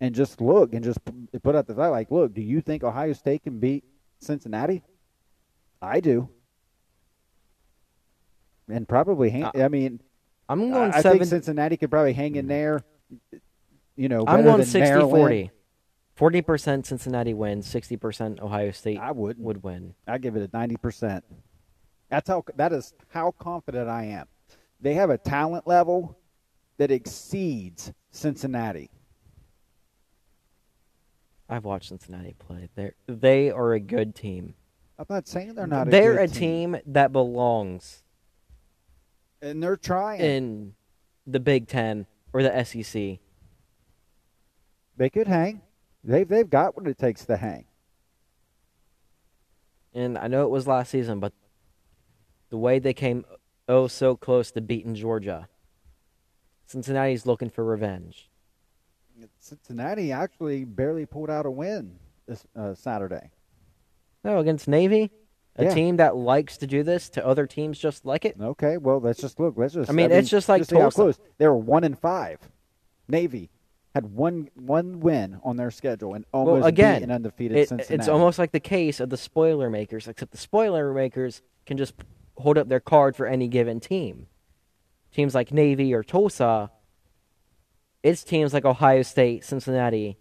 [0.04, 1.00] And just look and just
[1.44, 3.86] put out the thought like, look, do you think Ohio State can beat
[4.20, 4.84] Cincinnati?
[5.82, 6.28] I do.
[8.68, 10.02] And probably, hang, uh, I mean,
[10.50, 10.92] I'm going.
[10.92, 12.84] I, seven, think Cincinnati could probably hang in there.
[13.96, 15.52] You know, I'm going 60 40.
[16.20, 19.96] 40% Cincinnati wins, 60% Ohio State I would would win.
[20.06, 21.22] I give it a 90%.
[22.10, 24.28] That's how that is how confident I am.
[24.82, 26.20] They have a talent level
[26.78, 28.90] that exceeds Cincinnati.
[31.54, 32.68] I've watched Cincinnati play.
[32.74, 34.56] They they are a good team.
[34.98, 35.92] I'm not saying they're not.
[35.92, 36.74] they're a team.
[36.74, 38.02] team that belongs,
[39.40, 40.74] and they're trying in
[41.28, 43.20] the Big Ten or the SEC.
[44.98, 45.62] They could hang.
[46.04, 47.66] They've they've got what it takes to hang.
[49.94, 51.34] And I know it was last season, but
[52.50, 53.26] the way they came
[53.70, 55.48] oh so close to beating Georgia,
[56.66, 58.32] Cincinnati's looking for revenge.
[59.40, 61.98] Cincinnati actually barely pulled out a win
[62.28, 63.32] this uh, Saturday.
[64.24, 65.12] No, against Navy,
[65.56, 65.74] a yeah.
[65.74, 68.36] team that likes to do this to other teams just like it.
[68.40, 69.56] Okay, well let's just look.
[69.58, 69.90] Let's just.
[69.90, 71.58] I mean, I mean it's just like just how close they were.
[71.58, 72.40] One and five.
[73.08, 73.50] Navy
[73.94, 77.70] had one one win on their schedule and almost well, again, beat an undefeated it,
[77.70, 77.96] Cincinnati.
[77.96, 81.94] It's almost like the case of the spoiler makers, except the spoiler makers can just
[82.38, 84.28] hold up their card for any given team.
[85.14, 86.72] Teams like Navy or Tulsa,
[88.04, 90.18] it's teams like Ohio State, Cincinnati,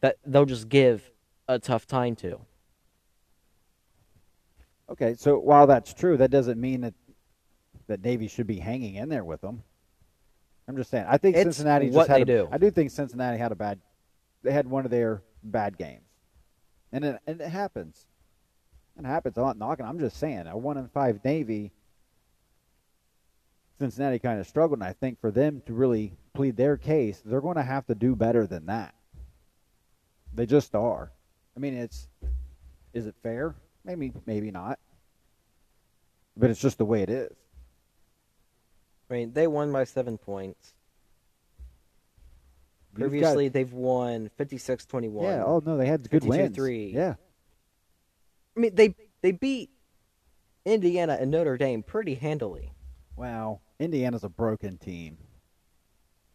[0.00, 1.10] that they'll just give
[1.46, 2.40] a tough time to.
[4.90, 6.94] Okay, so while that's true, that doesn't mean that
[7.86, 9.62] that Navy should be hanging in there with them.
[10.66, 11.06] I'm just saying.
[11.08, 12.18] I think it's Cincinnati just what had.
[12.18, 12.48] They a, do.
[12.50, 13.80] I do think Cincinnati had a bad.
[14.42, 16.04] They had one of their bad games,
[16.92, 18.06] and it, and it happens.
[18.98, 19.36] It happens.
[19.38, 19.86] I'm not knocking.
[19.86, 20.46] I'm just saying.
[20.46, 21.72] A one and five Navy.
[23.78, 27.40] Cincinnati kind of struggled, and I think for them to really plead their case, they're
[27.40, 28.94] going to have to do better than that.
[30.34, 31.12] They just are.
[31.56, 32.08] I mean, it's.
[32.92, 33.54] Is it fair?
[33.84, 34.78] Maybe, maybe not.
[36.36, 37.36] But it's just the way it is.
[39.10, 40.74] I mean, they won by seven points.
[42.94, 45.22] Previously, got, they've won 56-21.
[45.22, 45.44] Yeah.
[45.44, 46.54] Oh no, they had good wins.
[46.54, 46.92] Three.
[46.94, 47.14] Yeah.
[48.56, 49.70] I mean, they they beat
[50.64, 52.72] Indiana and Notre Dame pretty handily.
[53.16, 55.18] Wow, Indiana's a broken team.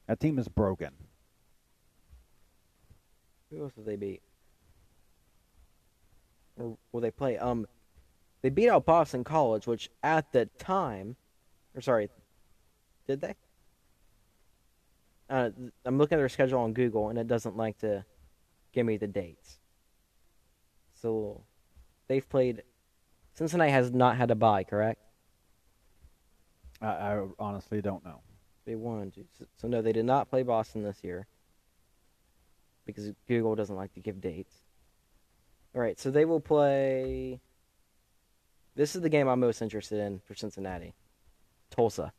[0.08, 0.92] That team is broken.
[3.52, 4.22] Who else did they beat?
[6.58, 7.38] Or will they play?
[7.38, 7.66] Um,
[8.42, 11.16] they beat out Boston College, which at the time,
[11.76, 12.10] or sorry,
[13.08, 13.36] did they?
[15.30, 15.50] Uh,
[15.86, 18.06] I'm looking at their schedule on Google, and it doesn't like to
[18.74, 19.60] give me the dates.
[20.94, 21.44] So
[22.08, 22.64] they've played.
[23.34, 25.03] Cincinnati has not had a bye, correct?
[26.84, 28.22] I, I honestly don't know.
[28.66, 29.12] They won.
[29.58, 31.26] So no, they did not play Boston this year
[32.86, 34.54] because Google doesn't like to give dates.
[35.74, 37.40] All right, so they will play.
[38.76, 40.94] This is the game I'm most interested in for Cincinnati.
[41.72, 42.14] Tulsa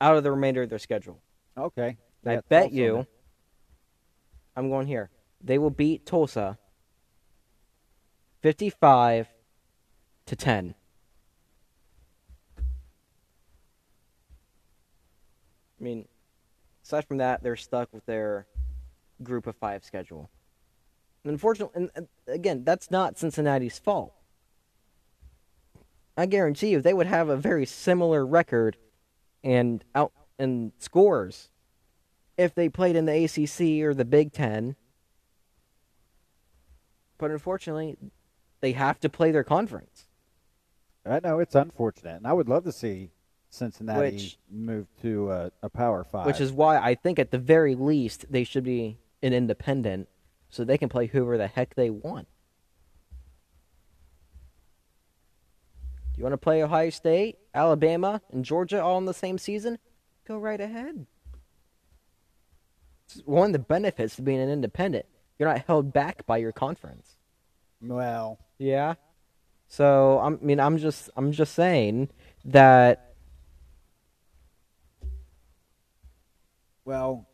[0.00, 1.20] out of the remainder of their schedule.
[1.56, 1.96] Okay.
[2.26, 3.06] I bet you.
[4.56, 5.10] I'm going here.
[5.42, 6.58] They will beat Tulsa
[8.42, 9.28] 55
[10.26, 10.74] to 10.
[15.80, 16.06] I mean,
[16.84, 18.46] aside from that, they're stuck with their
[19.22, 20.30] group of five schedule.
[21.24, 24.14] And unfortunately, and, again, that's not Cincinnati's fault.
[26.16, 28.76] I guarantee you, they would have a very similar record
[29.44, 31.50] and out and scores
[32.36, 34.76] if they played in the ACC or the Big Ten.
[37.18, 37.96] But unfortunately,
[38.60, 40.06] they have to play their conference.
[41.06, 43.10] I know it's unfortunate, and I would love to see
[43.50, 46.26] Cincinnati Which- move to a, a Power Five.
[46.26, 50.08] Which is why I think at the very least they should be an independent
[50.50, 52.28] so they can play whoever the heck they want.
[56.14, 59.78] Do you want to play Ohio State, Alabama, and Georgia all in the same season?
[60.26, 61.06] Go right ahead.
[63.06, 65.06] It's one of the benefits of being an independent.
[65.38, 67.16] You're not held back by your conference.
[67.80, 68.94] well, Yeah.
[69.70, 72.08] So I mean, I'm just I'm just saying
[72.46, 73.07] that
[76.88, 77.26] well,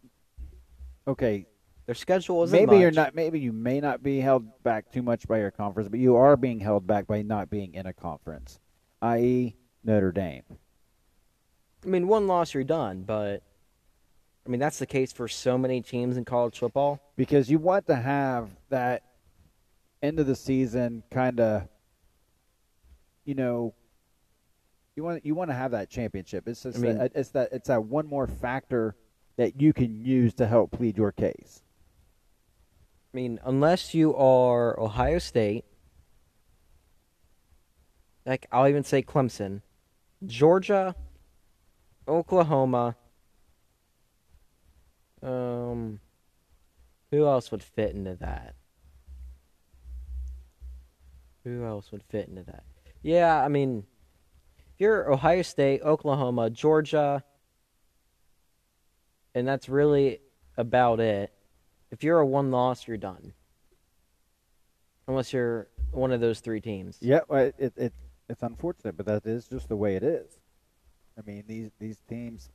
[1.07, 1.47] okay.
[1.87, 3.15] their schedule isn't Maybe you're not.
[3.15, 6.37] Maybe you may not be held back too much by your conference, but you are
[6.37, 8.59] being held back by not being in a conference,
[9.01, 10.43] i.e., Notre Dame.
[11.85, 13.03] I mean, one loss, you're done.
[13.03, 13.45] But
[14.45, 17.01] I mean, that's the case for so many teams in college football.
[17.17, 19.05] because you want to have that
[20.03, 21.67] end of the season kind of
[23.25, 23.73] you know
[24.97, 27.49] you want you want to have that championship it's just I mean- that, it's that
[27.53, 28.97] it's that one more factor
[29.37, 31.65] that you can use to help plead your case
[33.15, 35.65] I mean, unless you are Ohio State,
[38.27, 39.63] like I'll even say Clemson,
[40.27, 40.97] Georgia,
[42.09, 42.97] Oklahoma.
[45.23, 46.01] Um,
[47.13, 48.57] who else would fit into that?
[51.45, 52.65] Who else would fit into that?
[53.01, 53.85] Yeah, I mean,
[54.75, 57.23] if you're Ohio State, Oklahoma, Georgia,
[59.35, 60.21] and that's really
[60.57, 61.33] about it.
[61.91, 63.33] If you're a one loss, you're done.
[65.07, 66.99] Unless you're one of those three teams.
[67.01, 67.93] yeah well, it, it
[68.29, 70.41] it's unfortunate but that is just the way it is
[71.17, 72.49] i mean these these teams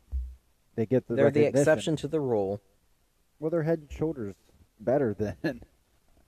[0.76, 2.60] they get the They're the exception to the rule.
[3.39, 4.36] well they're head and shoulders
[4.78, 5.62] better than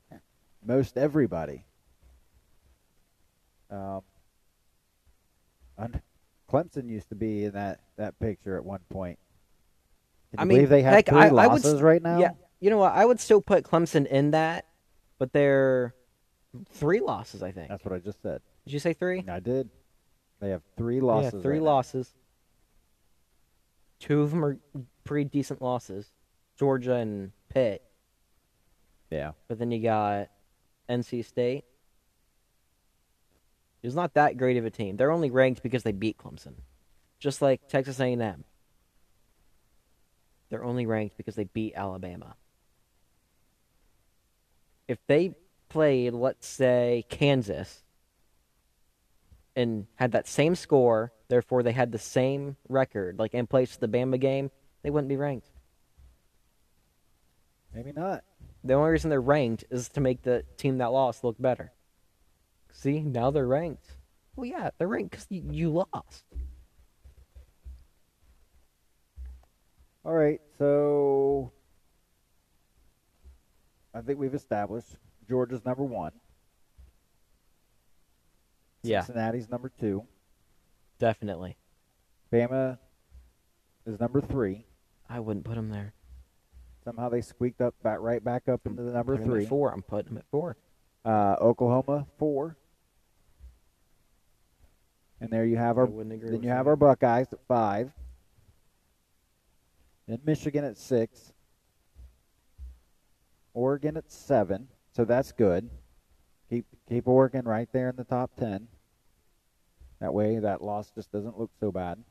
[0.66, 1.66] most everybody
[3.70, 4.02] um
[6.50, 9.18] Clemson used to be in that, that picture at one point.
[10.38, 12.20] I mean, believe they have heck, three I- I would losses right now?
[12.20, 12.94] Yeah, you know what?
[12.94, 14.66] I would still put Clemson in that,
[15.20, 15.94] but they're
[16.70, 17.44] three losses.
[17.44, 17.70] I think.
[17.70, 18.42] That's what I just said.
[18.66, 19.24] Did you say three?
[19.28, 19.70] I did.
[20.40, 21.34] They have three losses.
[21.34, 21.72] Yeah, three right now.
[21.72, 22.14] losses.
[24.00, 24.58] Two of them are
[25.04, 26.12] pretty decent losses,
[26.58, 27.84] Georgia and Pitt.
[29.12, 29.34] Yeah.
[29.48, 30.30] But then you got
[30.90, 31.66] NC State.
[33.84, 34.96] It's not that great of a team.
[34.98, 36.54] They're only ranked because they beat Clemson,
[37.20, 38.44] just like Texas A&M.
[40.52, 42.36] They're only ranked because they beat Alabama.
[44.88, 45.34] If they
[45.70, 47.84] played, let's say, Kansas,
[49.56, 53.80] and had that same score, therefore they had the same record, like in place of
[53.80, 54.52] the Bama game,
[54.84, 55.50] they wouldn't be ranked.
[57.74, 58.26] Maybe not.
[58.64, 61.72] The only reason they're ranked is to make the team that lost look better.
[62.74, 63.86] See, now they're ranked.
[64.36, 66.26] Well, yeah, they're ranked because you, you lost.
[70.04, 70.42] All right.
[70.58, 71.52] So
[73.94, 74.96] I think we've established
[75.28, 76.12] Georgia's number one.
[78.84, 80.06] Yeah, Cincinnati's number two.
[80.98, 81.58] definitely.
[82.34, 82.80] Bama
[83.86, 84.66] is number three.
[85.08, 85.94] I wouldn't put them there.
[86.84, 89.46] Somehow they squeaked up back right back up into the number three.
[89.46, 89.72] four.
[89.72, 90.58] I'm putting them at four.
[91.06, 92.58] Uh, Oklahoma four.
[95.20, 96.48] And there you have our then you that.
[96.48, 97.92] have our Buckeyes at five.
[100.12, 101.32] Then Michigan at six.
[103.54, 104.68] Oregon at seven.
[104.92, 105.70] So that's good.
[106.50, 108.68] Keep keep Oregon right there in the top ten.
[110.02, 112.04] That way that loss just doesn't look so bad.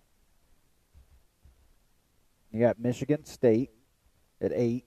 [2.51, 3.69] You got Michigan State
[4.41, 4.87] at eight.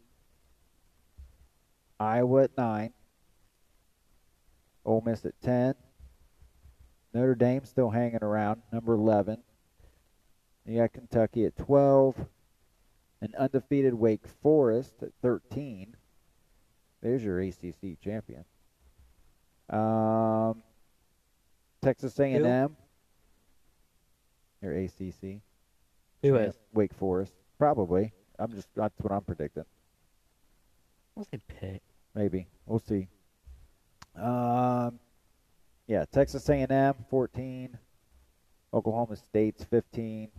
[2.00, 2.94] Iowa at nine.
[4.86, 5.76] Ole Miss at ten.
[7.14, 9.38] Notre Dame still hanging around, number 11.
[10.66, 12.16] You got Kentucky at 12.
[13.24, 15.96] An undefeated Wake Forest at 13.
[17.02, 18.44] There's your ACC champion.
[19.70, 20.62] Um,
[21.82, 22.76] Texas A&M.
[24.62, 25.40] Your ACC.
[26.22, 26.60] Who is?
[26.74, 27.34] Wake Forest.
[27.58, 28.12] Probably.
[28.38, 29.64] I'm just that's what I'm predicting.
[31.16, 31.82] I'll say Pitt.
[32.14, 33.08] Maybe we'll see.
[34.18, 35.00] Um,
[35.88, 37.78] yeah, Texas A&M 14,
[38.74, 40.30] Oklahoma State's 15,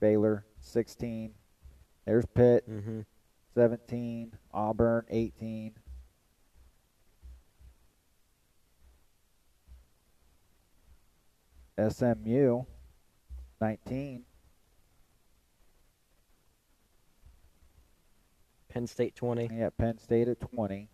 [0.00, 1.32] Baylor 16.
[2.06, 2.68] There's Pitt.
[2.68, 3.00] Mm-hmm.
[3.54, 5.72] 17, Auburn 18.
[11.88, 12.64] SMU
[13.60, 14.24] 19.
[18.68, 19.50] Penn State 20.
[19.52, 20.88] Yeah, Penn State at 20.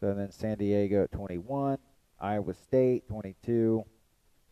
[0.00, 1.78] So then San Diego at 21.
[2.20, 3.84] Iowa State 22.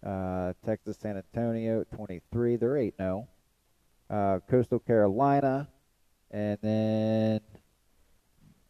[0.04, 2.56] Uh, Texas San Antonio at 23.
[2.56, 3.28] They're 8 0.
[4.08, 5.68] Uh, Coastal Carolina.
[6.30, 7.40] And then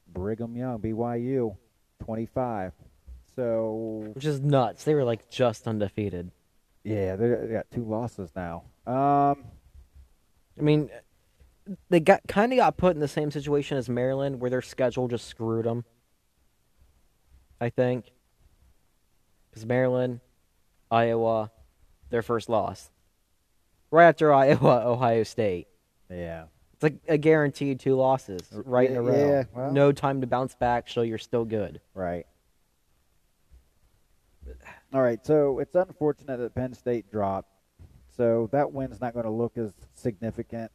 [0.09, 1.57] Brigham Young, BYU,
[2.05, 2.73] 25.
[3.35, 4.85] So, Which is nuts.
[4.85, 6.31] They were like just undefeated.
[6.85, 8.65] yeah, they got two losses now.
[8.87, 9.45] Um,
[10.59, 10.89] I mean,
[11.91, 15.09] they got kind of got put in the same situation as Maryland, where their schedule
[15.09, 15.85] just screwed them.
[17.61, 18.13] I think
[19.51, 20.21] because Maryland,
[20.91, 21.51] Iowa,
[22.11, 22.91] their first loss,
[23.91, 25.69] right after Iowa, Ohio State.
[26.11, 26.45] yeah.
[26.75, 29.15] It's like a guaranteed two losses right in a row.
[29.17, 31.81] yeah, well- no time to bounce back, so you're still good.
[31.95, 32.27] Right.
[34.93, 37.51] All right, so it's unfortunate that Penn State dropped.
[38.17, 40.71] So that win's not going to look as significant.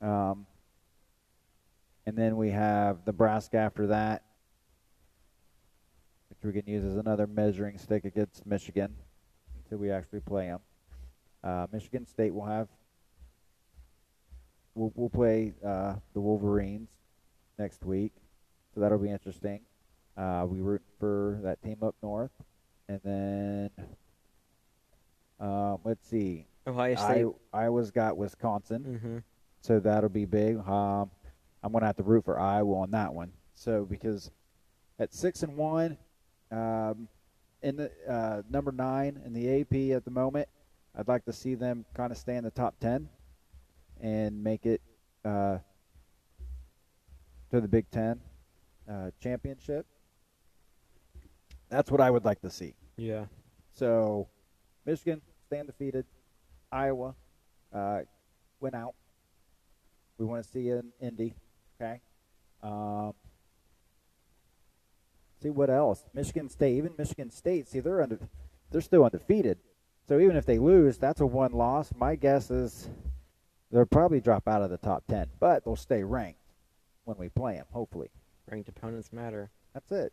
[0.00, 0.46] Um,
[2.06, 4.22] and then we have Nebraska after that,
[6.28, 8.94] which we can use as another measuring stick against Michigan
[9.64, 10.60] until we actually play them.
[11.42, 12.68] Uh, Michigan State will have.
[14.74, 16.88] We'll, we'll play uh, the Wolverines
[17.58, 18.12] next week,
[18.74, 19.60] so that'll be interesting.
[20.16, 22.30] Uh, we root for that team up north,
[22.88, 23.70] and then
[25.40, 26.46] um, let's see.
[26.66, 27.26] Ohio State.
[27.52, 29.18] I, Iowa's got Wisconsin, mm-hmm.
[29.60, 30.58] so that'll be big.
[30.58, 31.10] Um,
[31.62, 33.32] I'm gonna have to root for Iowa on that one.
[33.54, 34.30] So because
[34.98, 35.96] at six and one,
[36.50, 37.08] um,
[37.62, 40.48] in the uh, number nine in the AP at the moment,
[40.96, 43.08] I'd like to see them kind of stay in the top ten
[44.00, 44.80] and make it
[45.24, 45.58] uh,
[47.50, 48.20] to the Big Ten
[48.90, 49.86] uh, championship.
[51.68, 52.74] That's what I would like to see.
[52.96, 53.26] Yeah.
[53.74, 54.28] So,
[54.86, 56.06] Michigan stay undefeated.
[56.72, 57.14] Iowa
[57.72, 58.00] uh,
[58.60, 58.94] went out.
[60.18, 61.34] We want to see in Indy.
[61.80, 62.00] Okay.
[62.62, 63.14] Um,
[65.40, 66.04] see what else?
[66.12, 67.68] Michigan State, even Michigan State.
[67.68, 68.18] See, they're under,
[68.70, 69.58] they're still undefeated.
[70.08, 71.92] So even if they lose, that's a one loss.
[71.96, 72.88] My guess is
[73.70, 76.40] they'll probably drop out of the top ten, but they'll stay ranked
[77.04, 77.66] when we play them.
[77.72, 78.10] Hopefully,
[78.50, 79.50] Ranked opponents matter.
[79.74, 80.12] that's it.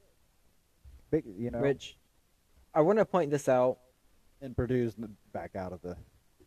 [1.11, 1.97] Big, you know, Which
[2.73, 3.77] I want to point this out.
[4.41, 4.95] and Purdue's
[5.31, 5.95] back out of the.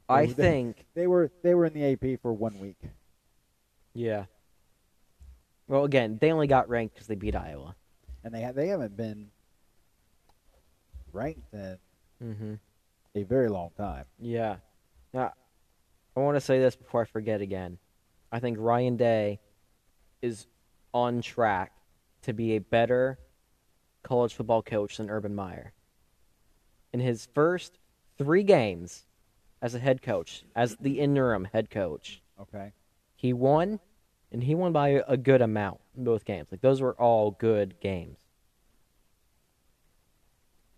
[0.09, 2.79] I they- think They were they were in the AP for one week.
[3.95, 4.27] Yeah.
[5.69, 7.75] Well, again, they only got ranked because they beat Iowa.
[8.25, 9.31] and they ha- they haven't been
[11.13, 11.79] ranked in
[12.23, 12.55] Mm-hmm.
[13.23, 14.05] A very long time.
[14.19, 14.57] Yeah.
[15.13, 15.33] Now,
[16.17, 17.79] I want to say this before I forget again.
[18.31, 19.41] I think Ryan Day
[20.21, 20.47] is
[20.93, 21.73] on track
[22.23, 23.19] to be a better
[24.03, 25.73] college football coach than Urban Meyer.
[26.93, 27.79] In his first
[28.17, 29.07] three games
[29.63, 32.73] as a head coach, as the interim head coach, Okay.
[33.17, 33.81] he won,
[34.33, 36.49] and he won by a good amount in both games.
[36.51, 38.19] Like those were all good games.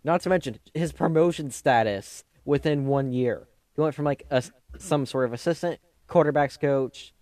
[0.03, 3.49] Not to mention his promotion status within one year.
[3.75, 4.43] He went from like a
[4.79, 7.13] some sort of assistant quarterbacks coach,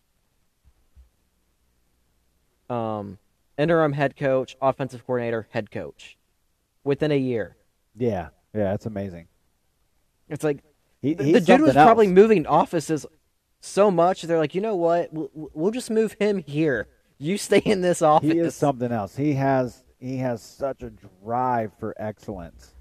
[2.70, 3.18] um,
[3.56, 6.16] interim head coach, offensive coordinator, head coach,
[6.84, 7.56] within a year.
[7.96, 8.28] Yeah.
[8.54, 9.28] Yeah, that's amazing.
[10.28, 10.58] It's like
[11.02, 13.06] He, the, he's the dude was something probably moving offices
[13.60, 15.12] so much they're like, you know what?
[15.12, 16.86] We'll, we'll just move him here.
[17.18, 18.32] You stay in this office.
[18.32, 19.16] He is something else.
[19.16, 22.74] He has he has such a drive for excellence,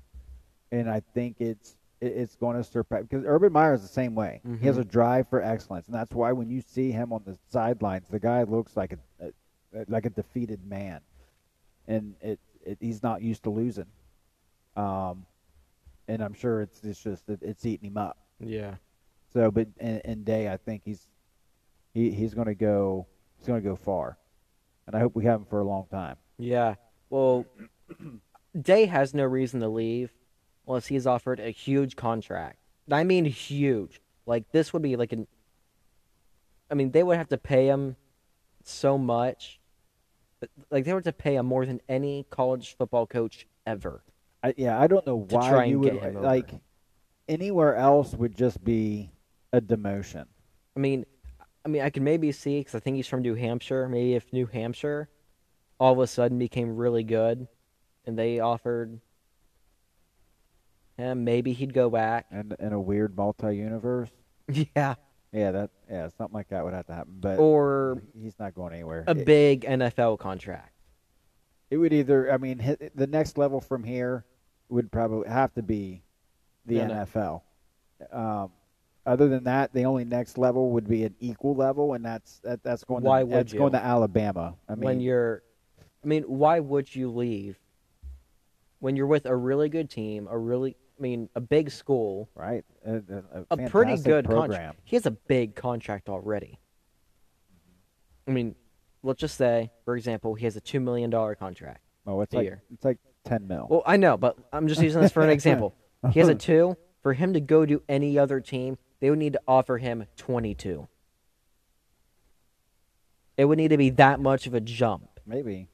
[0.72, 4.14] and I think it's it- it's going to surpass because Urban Meyer is the same
[4.14, 4.42] way.
[4.60, 7.38] He has a drive for excellence, and that's why when you see him on the
[7.50, 9.28] sidelines, the guy looks like a,
[9.74, 11.02] a like a defeated man,
[11.88, 13.88] and it, it he's not used to losing.
[14.76, 15.26] Um,
[16.08, 18.18] and I'm sure it's it's just it, it's eating him up.
[18.40, 18.76] yeah.
[19.34, 21.08] So, but in, in Day, I think he's
[21.94, 24.18] he, he's going to go he's going to go far,
[24.86, 26.16] and I hope we have him for a long time.
[26.38, 26.76] Yeah.
[27.10, 27.46] Well,
[28.62, 30.12] Day has no reason to leave
[30.68, 32.58] unless he's offered a huge contract.
[32.92, 34.02] I mean, huge.
[34.26, 35.28] Like this would be like an.
[36.70, 37.96] I mean, they would have to pay him
[38.64, 39.60] so much.
[40.70, 44.04] Like they would have to pay him more than any college football coach ever.
[44.44, 46.52] I, yeah, I don't know why you would like
[47.28, 49.12] anywhere else would just be
[49.54, 50.26] a demotion.
[50.76, 51.06] I mean,
[51.66, 53.90] I mean, I could maybe see because I think he's from New Hampshire.
[53.90, 55.10] Maybe if New Hampshire
[55.80, 57.48] all of a sudden became really good,
[58.06, 59.00] and they offered
[60.98, 62.26] him, maybe he'd go back.
[62.32, 64.10] And in a weird multi-universe,
[64.52, 64.96] Yeah,
[65.32, 67.14] Yeah, that yeah, something like that would have to happen.
[67.20, 69.04] But or he's not going anywhere.
[69.08, 70.74] a It- big NFL contract.
[71.70, 74.24] It would either, I mean, hit, the next level from here
[74.70, 76.02] would probably have to be
[76.66, 76.94] the Yeah, no.
[76.94, 77.42] NFL.
[78.12, 78.52] Um,
[79.06, 82.64] other than that, the only next level would be an equal level, and that's that,
[82.64, 83.04] that's going.
[83.04, 83.60] Why to, would that's you?
[83.60, 84.56] going to Alabama.
[84.70, 85.44] I mean, when you're
[86.04, 87.58] I mean, why would you leave
[88.80, 92.66] when you're with a really good team, a really I mean, a big school, right,
[92.86, 94.50] a, a, a pretty good program.
[94.50, 94.80] contract.
[94.84, 96.60] He has a big contract already.
[98.28, 98.56] I mean,
[99.04, 101.82] let's just say, for example, he has a two million dollar contract.
[102.06, 102.64] Oh, it's a like year.
[102.74, 103.68] it's like ten mil.
[103.70, 105.76] Well, I know, but I'm just using this for an example.
[106.12, 106.78] He has a two.
[107.04, 110.88] For him to go to any other team, they would need to offer him 22.
[113.38, 115.20] It would need to be that much of a jump.
[115.26, 115.70] Maybe.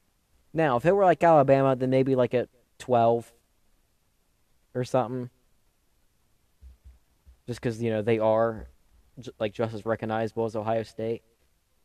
[0.53, 2.47] Now, if it were like Alabama, then maybe like a
[2.77, 3.33] 12
[4.73, 5.29] or something.
[7.47, 8.67] Just because, you know, they are
[9.39, 11.23] like just as recognizable as Ohio State.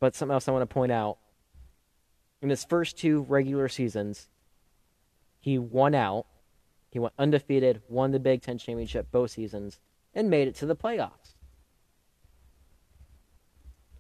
[0.01, 1.18] But something else I want to point out
[2.41, 4.28] in his first two regular seasons,
[5.41, 6.26] he won out.
[6.91, 9.80] He went undefeated, won the Big Ten championship both seasons,
[10.14, 11.34] and made it to the playoffs.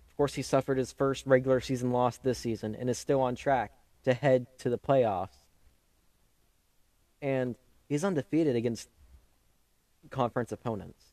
[0.08, 3.36] Of course, he suffered his first regular season loss this season and is still on
[3.36, 3.72] track
[4.04, 5.44] to head to the playoffs.
[7.20, 7.56] And
[7.88, 8.88] he's undefeated against
[10.10, 11.04] conference opponents.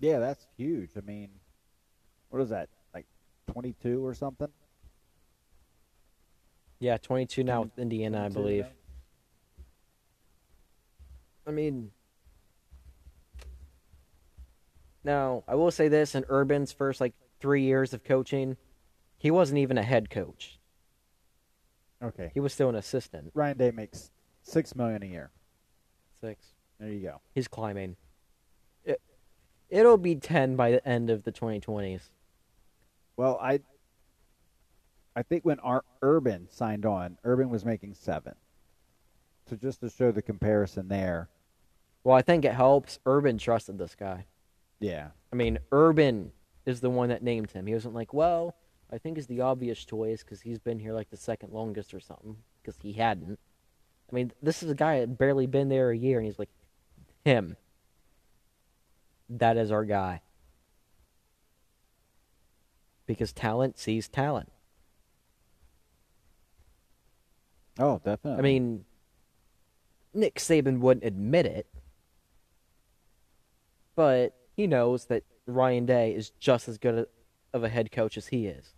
[0.00, 0.90] Yeah, that's huge.
[0.96, 1.30] I mean,
[2.28, 2.68] what is that?
[2.92, 3.06] Like
[3.50, 4.48] twenty-two or something?
[6.80, 8.64] Yeah, 22 now with Indiana, I believe.
[8.64, 8.70] now?
[11.46, 11.92] I mean,
[15.02, 18.58] now I will say this: in Urban's first like three years of coaching,
[19.16, 20.58] he wasn't even a head coach.
[22.04, 22.30] Okay.
[22.34, 23.30] He was still an assistant.
[23.34, 24.10] Ryan Day makes
[24.42, 25.30] six million a year.
[26.20, 26.46] Six.
[26.78, 27.20] There you go.
[27.34, 27.96] He's climbing.
[28.84, 29.00] It,
[29.70, 32.02] it'll be 10 by the end of the 2020s.
[33.16, 33.60] Well, I
[35.16, 38.34] I think when Ar- Urban signed on, Urban was making seven.
[39.48, 41.28] So just to show the comparison there,
[42.02, 42.98] Well, I think it helps.
[43.06, 44.26] Urban trusted this guy.
[44.80, 46.32] yeah, I mean, Urban
[46.66, 47.66] is the one that named him.
[47.66, 48.56] He wasn't like, well,
[48.94, 51.98] I think is the obvious choice because he's been here like the second longest or
[51.98, 53.40] something because he hadn't.
[54.08, 56.50] I mean, this is a guy that barely been there a year, and he's like,
[57.24, 57.56] him.
[59.28, 60.22] That is our guy.
[63.06, 64.52] Because talent sees talent.
[67.80, 68.38] oh, definitely.
[68.38, 68.84] I mean,
[70.12, 71.66] Nick Saban wouldn't admit it,
[73.96, 77.08] but he knows that Ryan Day is just as good
[77.52, 78.72] of a head coach as he is.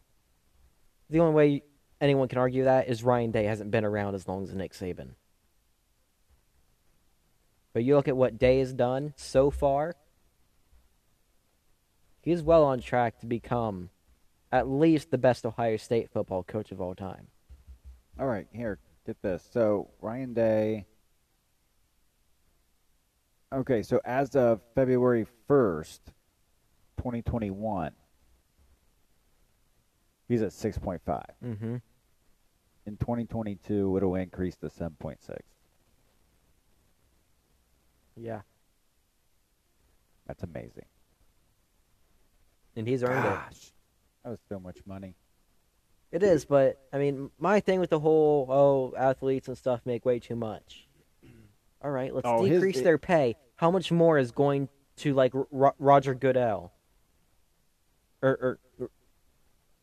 [1.09, 1.63] The only way
[2.01, 5.11] anyone can argue that is Ryan Day hasn't been around as long as Nick Saban.
[7.73, 9.95] But you look at what Day has done so far,
[12.23, 13.91] he's well on track to become
[14.51, 17.29] at least the best Ohio State football coach of all time.
[18.19, 19.47] all right, here, get this.
[19.53, 20.87] So Ryan Day.
[23.53, 26.01] Okay, so as of February first,
[26.97, 27.93] twenty twenty one,
[30.29, 31.31] he's at six point five.
[31.45, 31.77] Mm-hmm.
[32.87, 35.43] In twenty twenty two, it'll increase to seven point six.
[38.17, 38.41] Yeah.
[40.27, 40.87] That's amazing.
[42.75, 43.71] And he's earned it.
[44.25, 45.15] That was so much money.
[46.13, 50.05] It is, but I mean, my thing with the whole oh athletes and stuff make
[50.05, 50.87] way too much.
[51.83, 53.37] All right, let's Oh, his- decrease their pay.
[53.57, 56.73] How much more is going to like Ro- Roger Goodell
[58.23, 58.91] or, or, or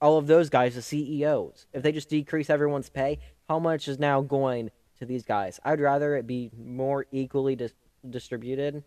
[0.03, 1.65] all of those guys, the CEOs?
[1.71, 5.61] If they just decrease everyone's pay, how much is now going to these guys?
[5.63, 7.73] I'd rather it be more equally dis-
[8.07, 8.83] distributed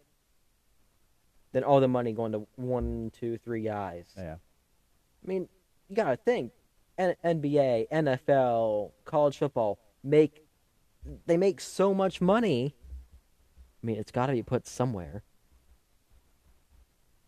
[1.53, 4.05] than all the money going to one, two, three guys.
[4.15, 4.35] Yeah.
[4.35, 5.49] I mean,
[5.89, 6.53] you gotta think,
[6.99, 10.43] N- NBA, NFL, college football make
[11.25, 12.75] they make so much money.
[13.83, 15.23] I mean, it's got to be put somewhere.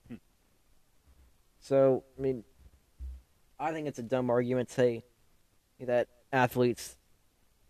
[0.08, 0.16] Hmm.
[1.60, 2.44] So, I mean,
[3.58, 5.04] I think it's a dumb argument to say
[5.80, 6.96] that athletes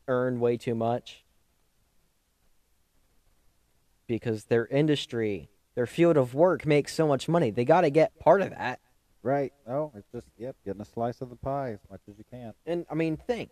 [0.06, 1.24] earn way too much
[4.06, 7.50] because their industry, their field of work makes so much money.
[7.50, 8.80] They got to get part of that.
[9.22, 9.52] Right.
[9.68, 12.54] Oh, it's just yep, getting a slice of the pie as much as you can.
[12.66, 13.50] And I mean, think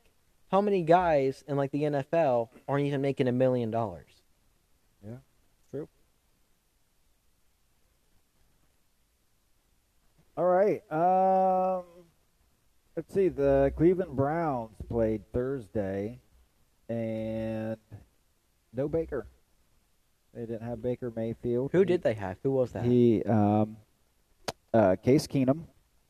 [0.51, 4.11] how many guys in like the NFL aren't even making a million dollars?
[5.05, 5.17] Yeah,
[5.71, 5.89] true.
[10.37, 10.83] All right.
[10.91, 11.85] Um,
[12.97, 13.29] let's see.
[13.29, 16.21] The Cleveland Browns played Thursday,
[16.89, 17.77] and
[18.73, 19.27] no Baker.
[20.35, 21.71] They didn't have Baker Mayfield.
[21.73, 22.37] Who did they have?
[22.43, 22.85] Who was that?
[22.85, 23.77] He, um,
[24.75, 25.65] uh, Case Keenum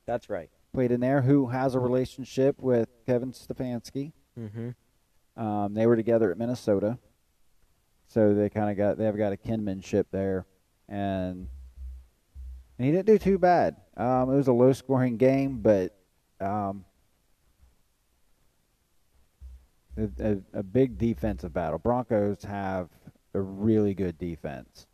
[0.05, 0.51] That's right.
[0.73, 4.13] played in there, who has a relationship with Kevin Stefanski.
[4.39, 4.71] Mm-hmm.
[5.41, 6.99] Um, they were together at Minnesota,
[8.09, 10.47] so they kind of got they've got a kinmanship there,
[10.89, 11.47] and,
[12.79, 13.77] and he didn't do too bad.
[13.97, 15.96] Um, it was a low scoring game, but
[16.41, 16.85] um,
[19.97, 21.79] a, a, big defensive battle.
[21.79, 22.89] Broncos have
[23.35, 24.87] a really good defense.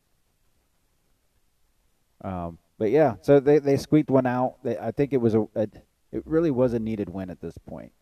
[2.22, 4.62] Um, but yeah, so they, they squeaked one out.
[4.62, 5.68] They, I think it was a, a
[6.12, 7.92] it really was a needed win at this point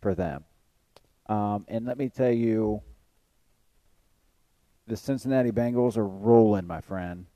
[0.00, 0.44] for them.
[1.26, 2.82] Um, and let me tell you,
[4.86, 7.26] the Cincinnati Bengals are rolling, my friend.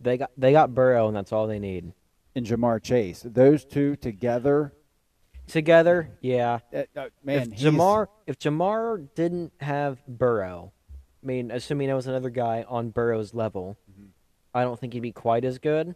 [0.00, 1.92] They got they got Burrow, and that's all they need.
[2.34, 4.72] And Ja'Marr Chase, those two together,
[5.48, 6.60] Together, yeah.
[6.74, 10.72] uh, uh, man, if Ja'Marr if Ja'Marr didn't have Burrow,
[11.22, 14.06] I mean, assuming there was another guy on Burrow's level, Mm-hmm.
[14.54, 15.94] I don't think he'd be quite as good.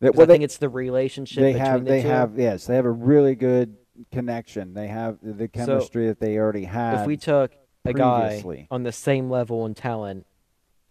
[0.00, 2.08] that- well, I think it's the relationship they between have the they two.
[2.08, 3.76] have yes, they have a really good
[4.12, 4.74] connection.
[4.74, 7.00] They have the chemistry that they already had.
[7.00, 7.52] if we took
[7.84, 10.26] a guy on the same level in talent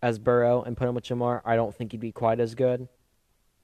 [0.01, 2.88] as Burrow and put him with Ja'Marr, I don't think he'd be quite as good.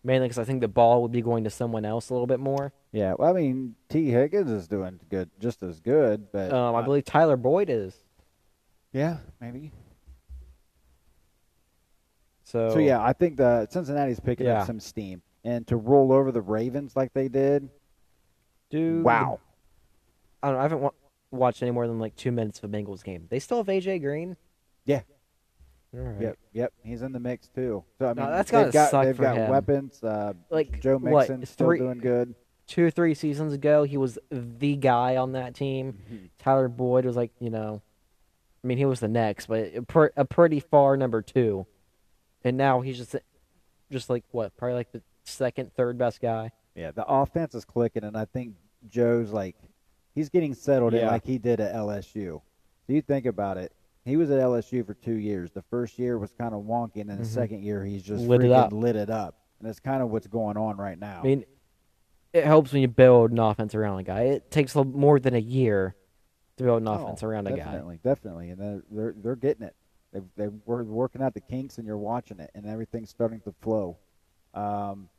[0.04, 2.40] Mainly because I think the ball would be going to someone else a little bit
[2.40, 2.74] more.
[2.92, 6.82] yeah, well, I mean, Tee Higgins is doing good, just as good, but Um, I
[6.82, 7.96] believe Tyler Boyd is.
[8.92, 9.72] yeah, maybe.
[12.44, 14.62] So, So yeah, I think the Cincinnati's picking Yeah.
[14.62, 17.70] up some steam, and to roll over the Ravens like they did,
[18.70, 19.04] dude.
[19.04, 19.40] wow.
[20.44, 20.56] I don't.
[20.56, 20.92] know, I haven't wa-
[21.30, 23.28] watched any more than like two minutes of a Bengals game.
[23.30, 24.36] They still have AJ Green.
[24.86, 25.02] Yeah.
[25.94, 26.22] All right.
[26.22, 27.84] Yep, yep, he's in the mix too.
[28.00, 29.50] So I No, mean, that's they've gotta got suck they've for got him.
[29.50, 30.04] weapons.
[30.04, 32.34] Uh, Like, Joe what, Mixon still three- doing good.
[32.68, 35.94] Two or three seasons ago, he was the guy on that team.
[36.10, 36.26] Mm-hmm.
[36.40, 37.82] Tyler Boyd was like, you know,
[38.64, 41.66] I mean, he was the next, but a, pr- a pretty far number two.
[42.46, 43.16] And now he's just,
[43.92, 46.52] just like what, probably like the second, third best guy.
[46.76, 48.54] Yeah, the offense is clicking, and I think
[48.88, 49.58] Joe's like
[50.16, 52.40] he's getting settled in like he did at LSU.
[52.88, 53.74] So you think about it.
[54.04, 55.52] He was at LSU for two years.
[55.52, 57.28] The first year was kind of wonky, and then the Mhm.
[57.34, 58.72] second year he's just Lit it up.
[58.74, 61.20] lit it up, and that's kind of what's going on right now.
[61.20, 61.46] I mean,
[62.34, 64.22] it helps when you build an offense around a guy.
[64.24, 65.96] It takes a more than a year
[66.58, 67.58] to build an Oh, offense around a guy.
[67.58, 69.76] definitely, definitely, and they're they're, they're getting it.
[70.12, 73.98] They've they're working out the kinks, and you're watching it, and everything's starting to flow.
[74.56, 75.10] Um,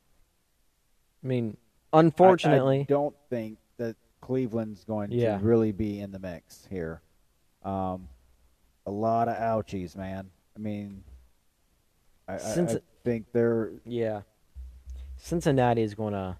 [1.22, 1.56] I mean,
[1.92, 5.38] I- unfortunately, I, don't think that Cleveland's going Yeah.
[5.38, 7.00] to really be in the mix here.
[7.62, 8.08] Um,
[8.86, 10.30] a lot of ouchies, man.
[10.56, 11.04] I mean,
[12.28, 14.22] I, I, Since I it- think they're yeah,
[15.16, 16.36] Cincinnati is going to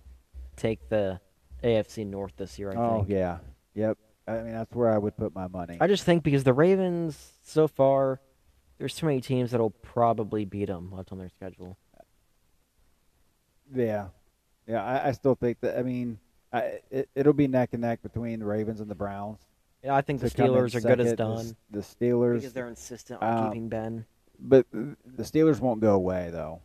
[0.56, 1.20] take the
[1.62, 2.72] AFC North this year.
[2.72, 3.08] I oh think.
[3.10, 3.38] yeah,
[3.74, 3.98] yep.
[4.26, 5.78] I mean, that's where I would put my money.
[5.80, 8.20] I just think because the Ravens so far,
[8.78, 11.76] there's too many teams that'll probably beat them left on their schedule.
[13.74, 14.08] yeah,
[14.66, 14.84] yeah.
[14.84, 15.78] I, I still think that.
[15.78, 16.18] I mean,
[16.52, 19.40] I, it, it'll be neck and neck between the Ravens and the Browns.
[19.84, 21.10] Yeah, I think the to come in Steelers are good as second.
[21.10, 24.04] The done The, Steelers, because they're insistent on um, keeping Ben.
[24.38, 26.60] but the Steelers won't go away though.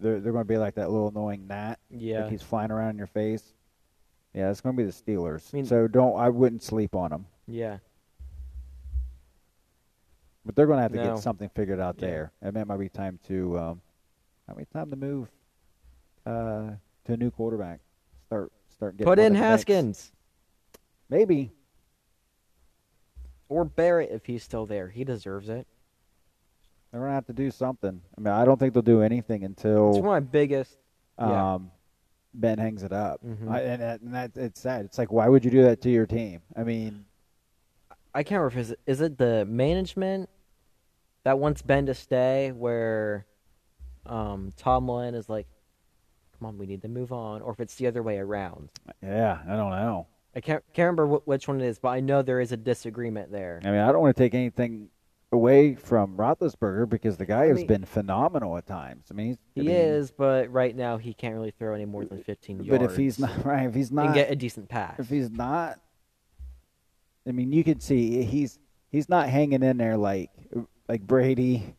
[0.00, 1.78] They're they're going to be like that little annoying gnat.
[1.90, 3.42] Yeah, like he's flying around in your face.
[4.34, 5.52] Yeah, it's going to be the Steelers.
[5.52, 7.26] I mean- so don't I wouldn't sleep on them.
[7.46, 7.78] yeah.
[10.46, 11.14] But they're going to have to No.
[11.14, 12.06] get something figured out Yeah.
[12.08, 12.32] there.
[12.40, 13.80] And it might be time to um,
[14.48, 15.28] might be time to move
[16.26, 16.70] uh,
[17.04, 17.80] to a new quarterback.
[18.26, 19.46] Start start getting Put in the mix.
[19.46, 20.12] Haskins
[21.08, 21.52] Maybe.
[23.50, 24.88] Or Barrett if he's still there.
[24.88, 25.66] He deserves it.
[26.90, 28.00] They're to have to do something.
[28.16, 29.90] I mean, I don't think they'll do anything until.
[29.90, 30.78] It's one of my biggest.
[31.18, 31.54] yeah.
[31.54, 31.70] um,
[32.32, 33.20] Ben hangs it up.
[33.26, 33.50] Mhm.
[33.50, 34.84] I, and, that, and that it's sad.
[34.84, 36.40] It's like why would you do that to your team?
[36.56, 37.04] I mean,
[38.14, 40.30] I can't remember if is it, is it the management
[41.24, 43.26] that wants Ben to stay, where
[44.06, 45.48] um, Tomlin is like,
[46.38, 48.70] "Come on, we need to move on," or if it's the other way around.
[49.02, 50.06] yeah, I don't know.
[50.34, 52.56] I can't can't remember wh- which one it is, but I know there is a
[52.56, 53.60] disagreement there.
[53.64, 54.88] I mean, I don't want to take anything
[55.32, 59.06] away from Roethlisberger because the guy I has mean- been phenomenal at times.
[59.10, 61.84] I mean, he's, I He mean, is, but right now he can't really throw any
[61.84, 62.70] more than 15 yards.
[62.70, 64.98] But if he's not right, if he's and not, get a decent pass.
[64.98, 65.78] if he's not,
[67.28, 68.58] I mean, you can see he's
[68.90, 70.30] he's not hanging in there like
[70.88, 71.74] like Brady,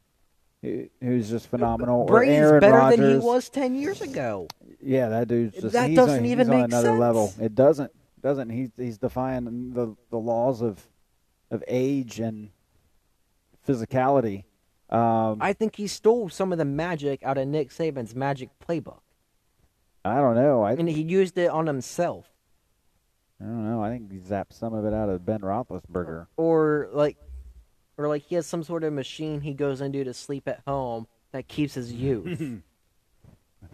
[0.62, 3.00] who's just phenomenal, Brady's or Aaron better Rodgers.
[3.00, 4.48] than he was 10 years ago.
[4.82, 7.34] Yeah, that dude's just That doesn't on, even make another level.
[7.40, 7.92] It doesn't
[8.22, 10.88] doesn't he's he's defying the the laws of
[11.50, 12.50] of age and
[13.68, 14.46] physicality.
[14.90, 19.00] Um, I think he stole some of the magic out of Nick Saban's magic playbook,
[20.04, 20.64] I don't know.
[20.64, 22.28] I and he used it on himself.
[23.40, 23.84] I don't know.
[23.84, 26.28] I think he zapped some of it out of Ben Roethlisberger.
[26.38, 27.18] or like
[27.98, 31.08] or like he has some sort of machine he goes into to sleep at home
[31.32, 32.42] that keeps his youth.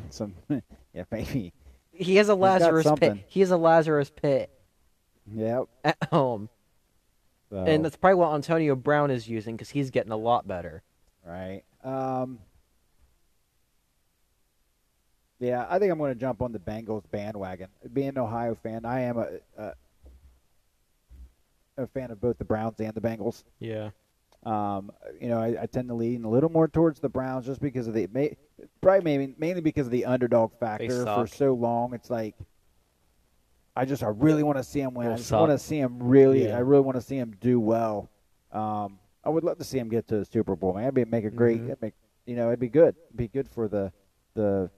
[0.09, 0.35] Some,
[0.93, 1.53] yeah, maybe.
[1.97, 3.17] He has a Lazarus pit.
[3.27, 4.49] He has a Lazarus pit
[5.33, 5.65] Yep.
[5.83, 6.49] at home,
[7.49, 10.83] So, and that's probably what Antonio Brown is using because he's getting a lot better.
[11.25, 11.63] right.
[11.83, 12.39] Um.
[15.39, 17.67] Yeah, I think I'm going to jump on the Bengals bandwagon.
[17.93, 19.27] Being an Ohio fan, I am a,
[19.57, 19.73] a
[21.77, 23.43] a fan of both the Browns and the Bengals.
[23.59, 23.91] Yeah.
[24.43, 24.91] Um,
[25.21, 27.87] you know, I, I tend to lean a little more towards the Browns just because
[27.87, 28.35] of the may,
[28.81, 31.93] probably maybe mainly because of the underdog factor for so long.
[31.93, 32.35] It's like
[33.75, 35.05] I just I really want to see him win.
[35.07, 35.39] They'll I just suck.
[35.41, 36.45] want to see him really.
[36.47, 36.57] Yeah.
[36.57, 38.09] I really want to see him do well.
[38.51, 40.73] Um, I would love to see him get to the Super Bowl.
[40.73, 41.61] Man, it'd be make a great.
[41.61, 41.65] Mhm.
[41.65, 41.93] It'd make
[42.25, 42.95] you know it'd be good.
[43.07, 43.91] It'd be good for the
[44.33, 44.69] the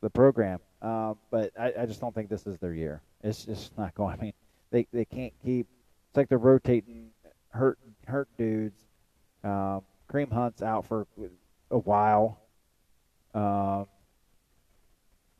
[0.00, 0.60] the program.
[0.82, 3.00] Um, but I, I just don't think this is their year.
[3.22, 4.18] It's just not going.
[4.18, 4.32] I mean,
[4.70, 5.66] they they can't keep.
[6.08, 7.10] It's like they're rotating
[7.50, 8.80] hurt hurt dudes.
[9.44, 11.06] Um, Kareem Hunt's out for
[11.70, 12.40] a while.
[13.34, 13.86] Um,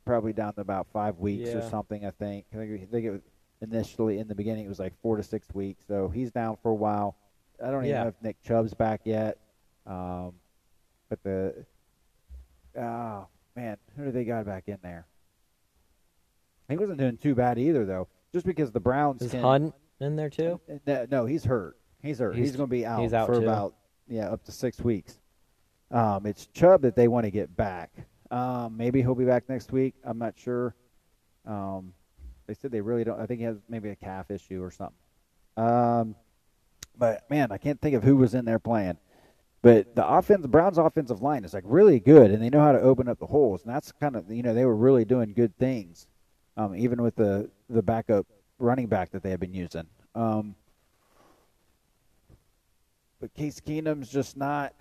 [0.05, 2.05] probably down to about five weeks or something.
[2.05, 2.47] I think.
[2.53, 3.23] I think, I think it was
[3.63, 5.85] initially in the beginning it was like four to six weeks.
[5.87, 7.17] So he's down for a while.
[7.63, 8.03] I don't even Yeah.
[8.03, 9.39] know if Nick Chubb's back yet.
[9.87, 10.33] Um,
[11.09, 11.65] but the
[12.77, 15.07] oh man, who do they got back in there?
[16.69, 18.09] He wasn't doing too bad either, though.
[18.33, 20.61] Just because the Browns Is can, Hunt in there too?
[20.87, 21.77] no, no, he's hurt.
[22.03, 22.35] He's hurt.
[22.35, 23.43] He's, He's- going to be out, he's out for too.
[23.43, 23.75] about
[24.09, 25.19] yeah up to six weeks.
[25.91, 27.93] Um, it's Chubb that they want to get back.
[28.31, 29.95] Um, maybe he'll be back next week.
[30.05, 30.75] I'm not sure.
[31.47, 31.93] Um,
[32.47, 33.21] they said they really don't.
[33.21, 34.97] I think he has maybe a calf issue or something.
[35.57, 36.17] Um,
[36.97, 38.99] but man, I can't think of who was in there playing.
[39.63, 42.73] But the offense, the Browns' offensive line is like really good, and they know how
[42.73, 43.63] to open up the holes.
[43.63, 46.07] And that's kind of you know they were really doing good things,
[46.57, 48.27] um, even with the the backup
[48.59, 49.87] running back that they have been using.
[50.15, 50.55] Um,
[53.21, 54.75] but Case Keenum's just not,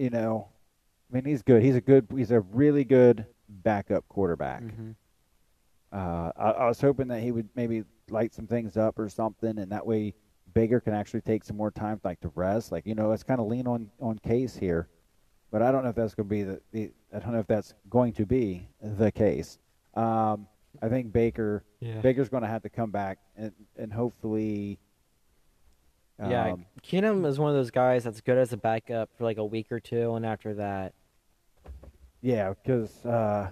[0.00, 0.48] you know,
[1.10, 1.62] I mean he's good.
[1.62, 2.06] He's a good.
[2.16, 4.62] He's a really good backup quarterback.
[4.62, 4.90] Mm-hmm.
[5.92, 9.58] Uh, I, I was hoping that he would maybe light some things up or something,
[9.58, 10.14] and that way
[10.54, 12.72] Baker can actually take some more time, like to rest.
[12.72, 14.88] Like you know, let's kind of lean on on Case here,
[15.50, 16.90] but I don't know if that's going to be the, the.
[17.14, 19.58] I don't know if that's going to be the case.
[19.94, 20.46] Um,
[20.80, 22.00] I think Baker Yeah.
[22.00, 24.78] Baker's going to have to come back and and hopefully.
[26.28, 29.38] Yeah, um, Keenum is one of those guys that's good as a backup for like
[29.38, 30.92] a week or two, and after that,
[32.20, 33.50] yeah, because uh,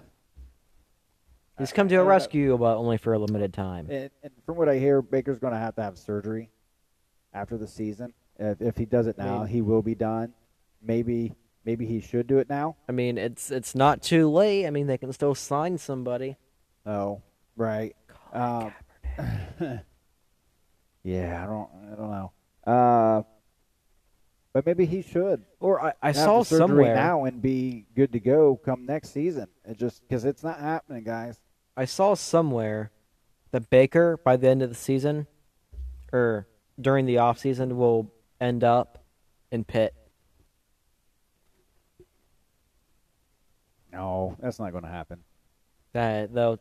[1.57, 3.87] he's come to a rescue, but only for a limited time.
[3.89, 6.49] And, and from what I hear, Baker's going to have to have surgery
[7.33, 8.13] after the season.
[8.37, 10.33] If, if he does it I now, mean- he will be done.
[10.81, 11.33] Maybe
[11.65, 12.77] maybe he should do it now.
[12.87, 14.65] I mean, it's it's not too late.
[14.65, 16.37] I mean, they can still sign somebody.
[16.85, 17.21] Oh,
[17.57, 17.95] right.
[18.31, 18.73] Um,
[21.03, 22.31] yeah, I don't I don't know.
[22.69, 23.23] Uh,
[24.53, 26.93] but maybe he should Or I, I saw somewhere.
[26.95, 29.47] now and be good to go come next season.
[29.65, 31.39] It just because it's not happening, guys.
[31.77, 32.91] I saw somewhere
[33.51, 35.27] that Baker by the end of the season,
[36.13, 36.47] or
[36.79, 39.03] during the off season, will end up
[39.51, 39.93] in Pitt.
[43.91, 45.19] No, that's not going to happen.
[45.93, 46.59] That though,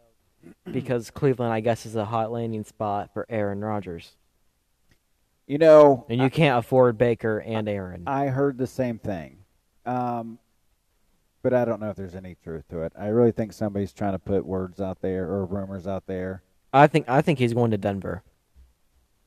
[0.70, 4.16] because Cleveland, I guess, is a hot landing spot for Aaron Rodgers,
[5.48, 8.04] You know, and you can't afford Baker and Aaron.
[8.06, 9.38] I heard the same thing.
[9.86, 10.38] Um,
[11.42, 12.92] but I don't know if there's any truth to it.
[12.98, 16.42] I really think somebody's trying to put words out there or rumors out there.
[16.72, 18.22] I think I think he's going to Denver,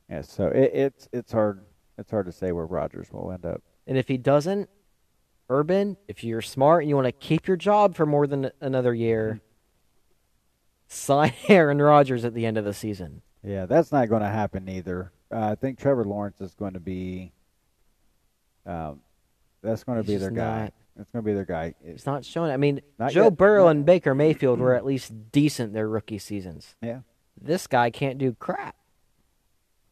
[0.09, 1.65] Yeah, so it, it's it's hard
[1.97, 3.63] it's hard to say where Rodgers will end up.
[3.88, 4.69] and if he doesn't,
[5.49, 8.93] Urban, if you're smart and you want to keep your job for more than another
[8.93, 9.41] year,
[10.88, 13.24] sign Aaron Rodgers at the end of the season.
[13.43, 15.11] Yeah, that's not going to happen either.
[15.32, 17.32] Uh, I think Trevor Lawrence is going to be.
[18.65, 19.01] Um,
[19.63, 20.63] that's going to be their guy.
[20.63, 21.73] not- It's going to be their guy.
[21.84, 22.51] It's not showing.
[22.51, 23.38] I mean, Joe yet.
[23.38, 26.75] Burrow and Baker Mayfield were at least decent their rookie seasons.
[26.82, 26.99] Yeah,
[27.39, 28.75] This guy can't do crap.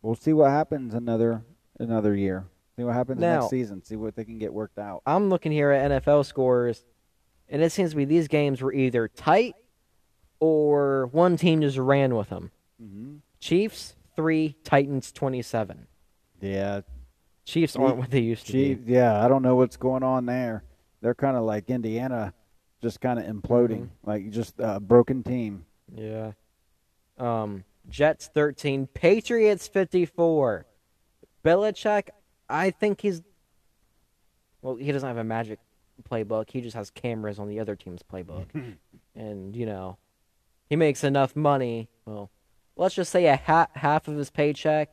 [0.02, 1.44] we'll see what happens another
[1.80, 2.46] another year.
[2.78, 3.84] See what happens Now- next season.
[3.84, 5.02] See what they can get worked out.
[5.06, 6.84] I'm looking here at NFL scores,
[7.48, 9.56] and it seems to be these games were either tight
[10.40, 12.52] or one team just ran with them.
[12.80, 15.88] hmm Chiefs three, Titans twenty seven.
[16.42, 16.82] Yeah,
[17.46, 18.92] Chiefs aren't what they used to Chief, be.
[18.94, 20.64] yeah, I don't know what's going on there.
[21.02, 22.34] They're kind of like Indiana,
[22.82, 24.10] just kind of imploding, Mm-hmm.
[24.10, 25.66] like just a broken team.
[25.96, 26.34] Yeah.
[27.18, 30.66] Um, Jets thirteen, Patriots fifty four.
[31.46, 32.10] Belichick,
[32.50, 33.22] I think he's.
[34.62, 35.60] Well, he doesn't have a magic
[36.12, 36.50] playbook.
[36.50, 38.48] He just has cameras on the other team's playbook,
[39.16, 39.98] and you know,
[40.70, 41.88] he makes enough money.
[42.06, 42.30] Well,
[42.80, 44.90] let's just say a ha- half of his paycheck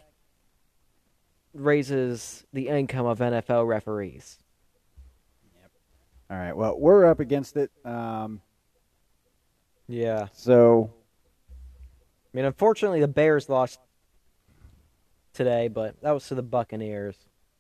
[1.55, 4.39] raises the income of NFL referees.
[5.61, 5.71] Yep.
[6.31, 6.57] All right.
[6.57, 7.71] Well, we're up against it.
[7.85, 8.41] Um,
[9.89, 10.29] Yeah.
[10.33, 10.91] so
[11.49, 13.81] I mean, unfortunately, the Bears lost
[15.33, 17.17] today, but that was to the Buccaneers.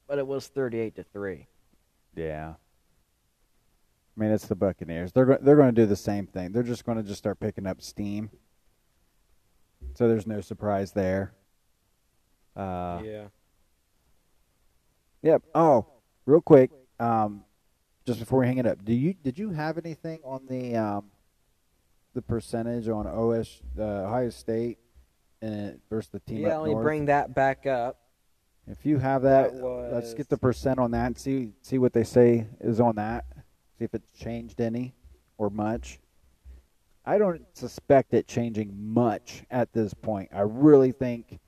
[0.07, 1.47] But it was 38 to 3.
[2.15, 2.55] yeah.
[4.19, 5.13] I mean, it's the Buccaneers.
[5.13, 6.51] They're go- they're going to do the same thing.
[6.53, 8.31] They're just going to just start picking up steam.
[9.97, 11.33] So there's no surprise there.
[12.55, 13.25] Uh, yeah.
[15.23, 15.43] Yep.
[15.55, 15.87] Oh,
[16.27, 16.71] real quick,
[17.01, 17.45] um,
[18.07, 21.07] just before we hang it up, do you did you have anything on the um,
[22.15, 24.79] the percentage on OS uh, Ohio State
[25.41, 27.99] and versus the team Yeah, up let me bring that back up.
[28.67, 31.95] if you have that, That let's get the percent on that and see see what
[31.95, 33.25] they say is on that.
[33.79, 34.95] See if it's changed any
[35.39, 36.01] or much.
[37.07, 40.29] I don't suspect it changing much at this point.
[40.35, 41.39] I really think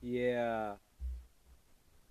[0.00, 0.74] Yeah.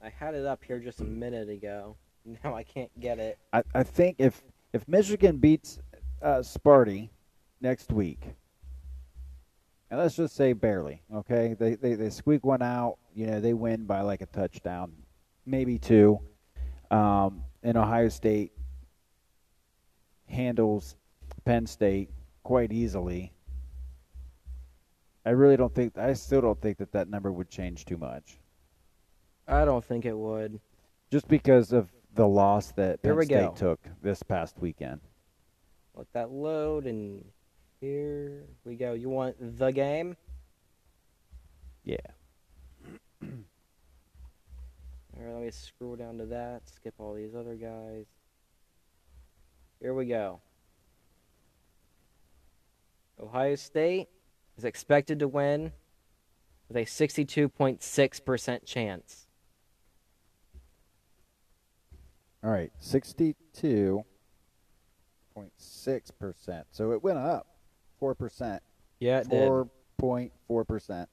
[0.03, 1.97] I had it up here just a minute ago.
[2.41, 3.37] Now I can't get it.
[3.51, 4.41] I, I think if
[4.71, 5.79] if Michigan beats
[6.21, 7.09] uh, Sparty
[7.59, 8.21] next week,
[9.91, 13.53] and let's just say barely, okay, they, they they squeak one out, you know, they
[13.53, 14.93] win by like a touchdown,
[15.45, 16.17] maybe two,
[16.91, 18.52] um, and Ohio State
[20.33, 20.95] handles
[21.45, 22.09] Penn State
[22.43, 23.31] quite easily.
[25.25, 28.39] I really don't think I still don't think that that number would change too much,
[29.47, 30.59] I don't think it would.
[31.09, 33.53] just because of the loss that Penn State go.
[33.55, 34.99] took this past weekend.
[35.95, 37.23] Let that load, and
[37.79, 38.93] here we go.
[38.93, 40.17] You want the game?
[41.83, 41.97] Yeah.
[43.21, 43.29] All
[45.23, 46.67] right, let me scroll down to that.
[46.67, 48.05] Skip all these other guys.
[49.83, 50.39] Here we go.
[53.21, 54.07] Ohio State
[54.57, 55.73] is expected to win
[56.69, 59.27] with a 62.6% chance.
[62.41, 64.03] All right, sixty-two
[65.35, 66.65] point six percent.
[66.71, 67.47] So it went up
[67.99, 68.61] four percent,
[68.99, 69.47] Yeah, it did.
[69.47, 71.07] four point four percent.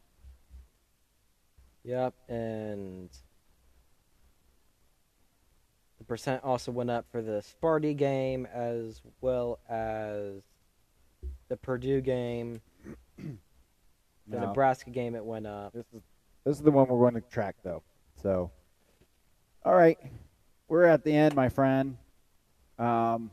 [1.84, 3.10] Yep, and
[6.11, 10.42] percent also went up for the Sparty game as well as
[11.48, 12.61] the Purdue game.
[14.26, 15.72] The Now, Nebraska game, it went up.
[15.72, 16.02] this is
[16.44, 17.82] this is the one we're going to track though.
[18.22, 18.52] So,
[19.64, 19.98] all right,
[20.68, 21.96] we're at the end, my friend.
[22.78, 23.32] Um,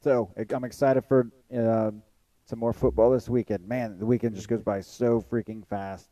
[0.00, 2.02] so I'm excited for um
[2.46, 3.68] some more football this weekend.
[3.68, 6.08] Man, the weekend just goes by so freaking fast,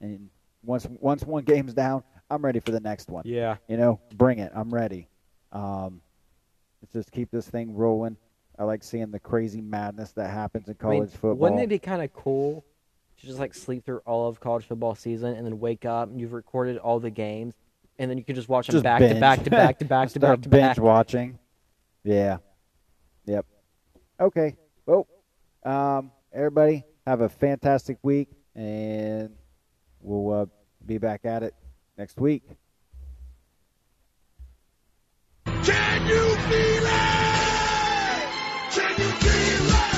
[0.00, 0.30] and
[0.62, 3.22] once once one game's down, I'm ready for the next one.
[3.24, 3.56] Yeah.
[3.68, 4.52] you know, bring it.
[4.54, 5.08] I'm ready.
[5.52, 6.00] Um,
[6.82, 8.16] let's just keep this thing rolling.
[8.58, 11.34] I like seeing the crazy madness that happens in I mean, college football.
[11.34, 12.64] Wouldn't it be kind of cool
[13.18, 16.20] to just like sleep through all of college football season and then wake up and
[16.20, 17.54] you've recorded all the games
[17.98, 20.10] and then you can just watch them Just back to back to back to back
[20.10, 20.78] to back to binge back.
[20.78, 21.38] watching.
[22.02, 22.38] Yeah.
[23.26, 23.46] Yep.
[24.20, 24.56] Okay.
[24.84, 25.06] Well,
[25.64, 29.30] um, everybody have a fantastic week, and
[30.00, 30.46] we'll uh,
[30.84, 31.54] be back at it
[31.98, 32.42] next week.
[35.44, 38.28] Can you feel it?
[38.72, 39.95] Can you feel it?